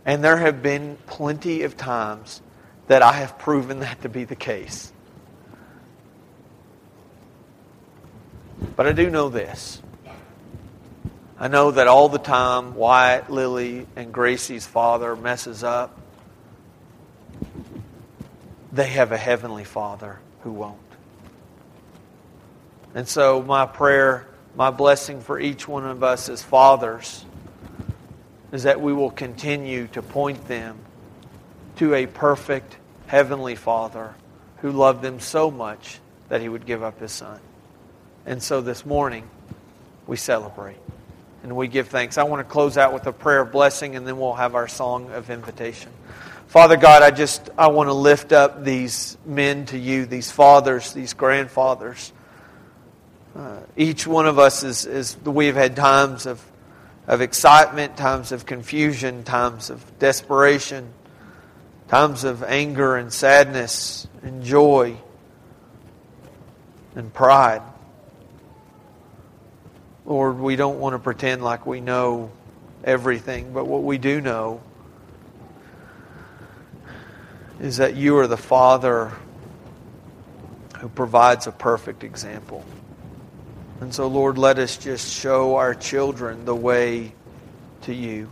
And 0.06 0.24
there 0.24 0.38
have 0.38 0.62
been 0.62 0.96
plenty 1.06 1.64
of 1.64 1.76
times 1.76 2.40
that 2.86 3.02
I 3.02 3.12
have 3.12 3.38
proven 3.38 3.80
that 3.80 4.00
to 4.00 4.08
be 4.08 4.24
the 4.24 4.34
case. 4.34 4.90
But 8.74 8.86
I 8.86 8.92
do 8.92 9.10
know 9.10 9.28
this 9.28 9.82
I 11.38 11.48
know 11.48 11.72
that 11.72 11.88
all 11.88 12.08
the 12.08 12.18
time 12.18 12.74
Wyatt, 12.74 13.28
Lily, 13.28 13.86
and 13.96 14.12
Gracie's 14.12 14.66
father 14.66 15.14
messes 15.14 15.62
up. 15.62 15.99
They 18.72 18.88
have 18.88 19.12
a 19.12 19.16
heavenly 19.16 19.64
father 19.64 20.20
who 20.42 20.52
won't. 20.52 20.78
And 22.94 23.06
so, 23.06 23.42
my 23.42 23.66
prayer, 23.66 24.28
my 24.56 24.70
blessing 24.70 25.20
for 25.20 25.38
each 25.38 25.66
one 25.66 25.85
of 25.85 26.02
us 26.02 26.28
as 26.28 26.42
fathers 26.42 27.24
is 28.52 28.64
that 28.64 28.80
we 28.80 28.92
will 28.92 29.11
continue 29.11 29.87
to 29.88 30.02
point 30.02 30.48
them 30.48 30.78
to 31.76 31.94
a 31.94 32.06
perfect 32.06 32.76
heavenly 33.06 33.54
father 33.54 34.14
who 34.59 34.72
loved 34.72 35.02
them 35.02 35.20
so 35.20 35.50
much 35.50 36.00
that 36.28 36.40
he 36.40 36.48
would 36.48 36.66
give 36.66 36.83
up 36.83 37.00
his 37.00 37.12
son. 37.12 37.40
And 38.26 38.42
so, 38.42 38.61
this 38.61 38.85
morning, 38.85 39.28
we 40.06 40.16
celebrate 40.16 40.78
and 41.42 41.56
we 41.56 41.68
give 41.68 41.88
thanks. 41.88 42.18
I 42.18 42.24
want 42.24 42.46
to 42.46 42.50
close 42.50 42.76
out 42.76 42.92
with 42.92 43.06
a 43.06 43.12
prayer 43.12 43.40
of 43.40 43.52
blessing, 43.52 43.96
and 43.96 44.06
then 44.06 44.18
we'll 44.18 44.35
have 44.35 44.54
our 44.54 44.68
song 44.68 45.11
of 45.12 45.30
invitation. 45.30 45.90
Father 46.50 46.76
God, 46.76 47.04
I 47.04 47.12
just 47.12 47.48
I 47.56 47.68
want 47.68 47.90
to 47.90 47.92
lift 47.92 48.32
up 48.32 48.64
these 48.64 49.16
men 49.24 49.66
to 49.66 49.78
you, 49.78 50.04
these 50.04 50.32
fathers, 50.32 50.92
these 50.92 51.12
grandfathers. 51.12 52.12
Uh, 53.36 53.60
each 53.76 54.04
one 54.04 54.26
of 54.26 54.40
us 54.40 54.64
is, 54.64 54.84
is 54.84 55.16
we've 55.24 55.54
had 55.54 55.76
times 55.76 56.26
of 56.26 56.44
of 57.06 57.20
excitement, 57.20 57.96
times 57.96 58.32
of 58.32 58.46
confusion, 58.46 59.22
times 59.22 59.70
of 59.70 59.96
desperation, 60.00 60.88
times 61.86 62.24
of 62.24 62.42
anger 62.42 62.96
and 62.96 63.12
sadness 63.12 64.08
and 64.24 64.42
joy 64.42 64.96
and 66.96 67.14
pride. 67.14 67.62
Lord, 70.04 70.40
we 70.40 70.56
don't 70.56 70.80
want 70.80 70.94
to 70.94 70.98
pretend 70.98 71.44
like 71.44 71.64
we 71.64 71.80
know 71.80 72.32
everything, 72.82 73.52
but 73.52 73.68
what 73.68 73.84
we 73.84 73.98
do 73.98 74.20
know 74.20 74.62
is 77.61 77.77
that 77.77 77.94
you 77.94 78.16
are 78.18 78.27
the 78.27 78.37
Father 78.37 79.12
who 80.79 80.88
provides 80.88 81.46
a 81.46 81.53
perfect 81.53 82.03
example. 82.03 82.64
And 83.81 83.94
so, 83.94 84.09
Lord, 84.09 84.38
let 84.38 84.59
us 84.59 84.77
just 84.77 85.14
show 85.14 85.57
our 85.57 85.75
children 85.75 86.44
the 86.44 86.55
way 86.55 87.14
to 87.83 87.94
you. 87.94 88.31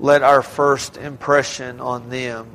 Let 0.00 0.22
our 0.22 0.42
first 0.42 0.96
impression 0.96 1.80
on 1.80 2.10
them 2.10 2.48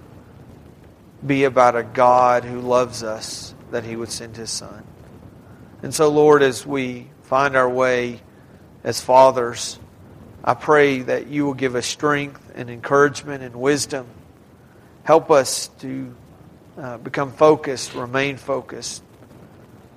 be 1.26 1.46
about 1.46 1.76
a 1.76 1.84
God 1.84 2.44
who 2.44 2.60
loves 2.60 3.04
us, 3.04 3.56
that 3.72 3.84
He 3.84 3.96
would 3.96 4.12
send 4.12 4.36
His 4.36 4.50
Son. 4.50 4.84
And 5.82 5.94
so, 5.94 6.10
Lord, 6.10 6.44
as 6.44 6.66
we 6.66 7.08
find 7.24 7.56
our 7.56 7.70
way 7.70 8.22
as 8.84 9.00
fathers, 9.02 9.80
I 10.44 10.54
pray 10.54 11.00
that 11.00 11.28
you 11.28 11.46
will 11.46 11.54
give 11.54 11.76
us 11.76 11.86
strength 11.86 12.52
and 12.56 12.70
encouragement 12.70 13.44
and 13.44 13.56
wisdom. 13.56 14.08
Help 15.06 15.30
us 15.30 15.68
to 15.82 16.16
uh, 16.80 16.98
become 16.98 17.32
focused, 17.32 17.94
remain 17.94 18.38
focused, 18.38 19.04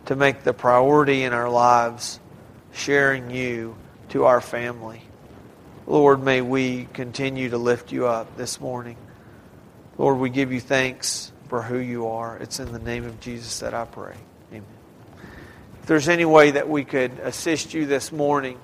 to 0.04 0.14
make 0.14 0.44
the 0.44 0.52
priority 0.52 1.22
in 1.22 1.32
our 1.32 1.48
lives 1.48 2.20
sharing 2.74 3.30
you 3.30 3.74
to 4.10 4.26
our 4.26 4.42
family. 4.42 5.00
Lord, 5.86 6.22
may 6.22 6.42
we 6.42 6.86
continue 6.92 7.48
to 7.48 7.56
lift 7.56 7.90
you 7.90 8.06
up 8.06 8.36
this 8.36 8.60
morning. 8.60 8.98
Lord, 9.96 10.18
we 10.18 10.28
give 10.28 10.52
you 10.52 10.60
thanks 10.60 11.32
for 11.48 11.62
who 11.62 11.78
you 11.78 12.08
are. 12.08 12.36
It's 12.36 12.60
in 12.60 12.70
the 12.70 12.78
name 12.78 13.06
of 13.06 13.18
Jesus 13.18 13.60
that 13.60 13.72
I 13.72 13.86
pray 13.86 14.14
Amen. 14.50 14.62
If 15.80 15.86
there's 15.86 16.10
any 16.10 16.26
way 16.26 16.50
that 16.50 16.68
we 16.68 16.84
could 16.84 17.12
assist 17.20 17.72
you 17.72 17.86
this 17.86 18.12
morning, 18.12 18.58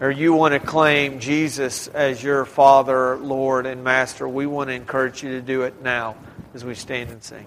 or 0.00 0.10
you 0.10 0.32
want 0.32 0.54
to 0.54 0.60
claim 0.60 1.18
Jesus 1.18 1.88
as 1.88 2.22
your 2.22 2.44
Father, 2.44 3.16
Lord, 3.16 3.66
and 3.66 3.82
Master, 3.82 4.28
we 4.28 4.46
want 4.46 4.70
to 4.70 4.74
encourage 4.74 5.22
you 5.22 5.30
to 5.30 5.42
do 5.42 5.62
it 5.62 5.82
now 5.82 6.16
as 6.54 6.64
we 6.64 6.74
stand 6.74 7.10
and 7.10 7.22
sing. 7.22 7.46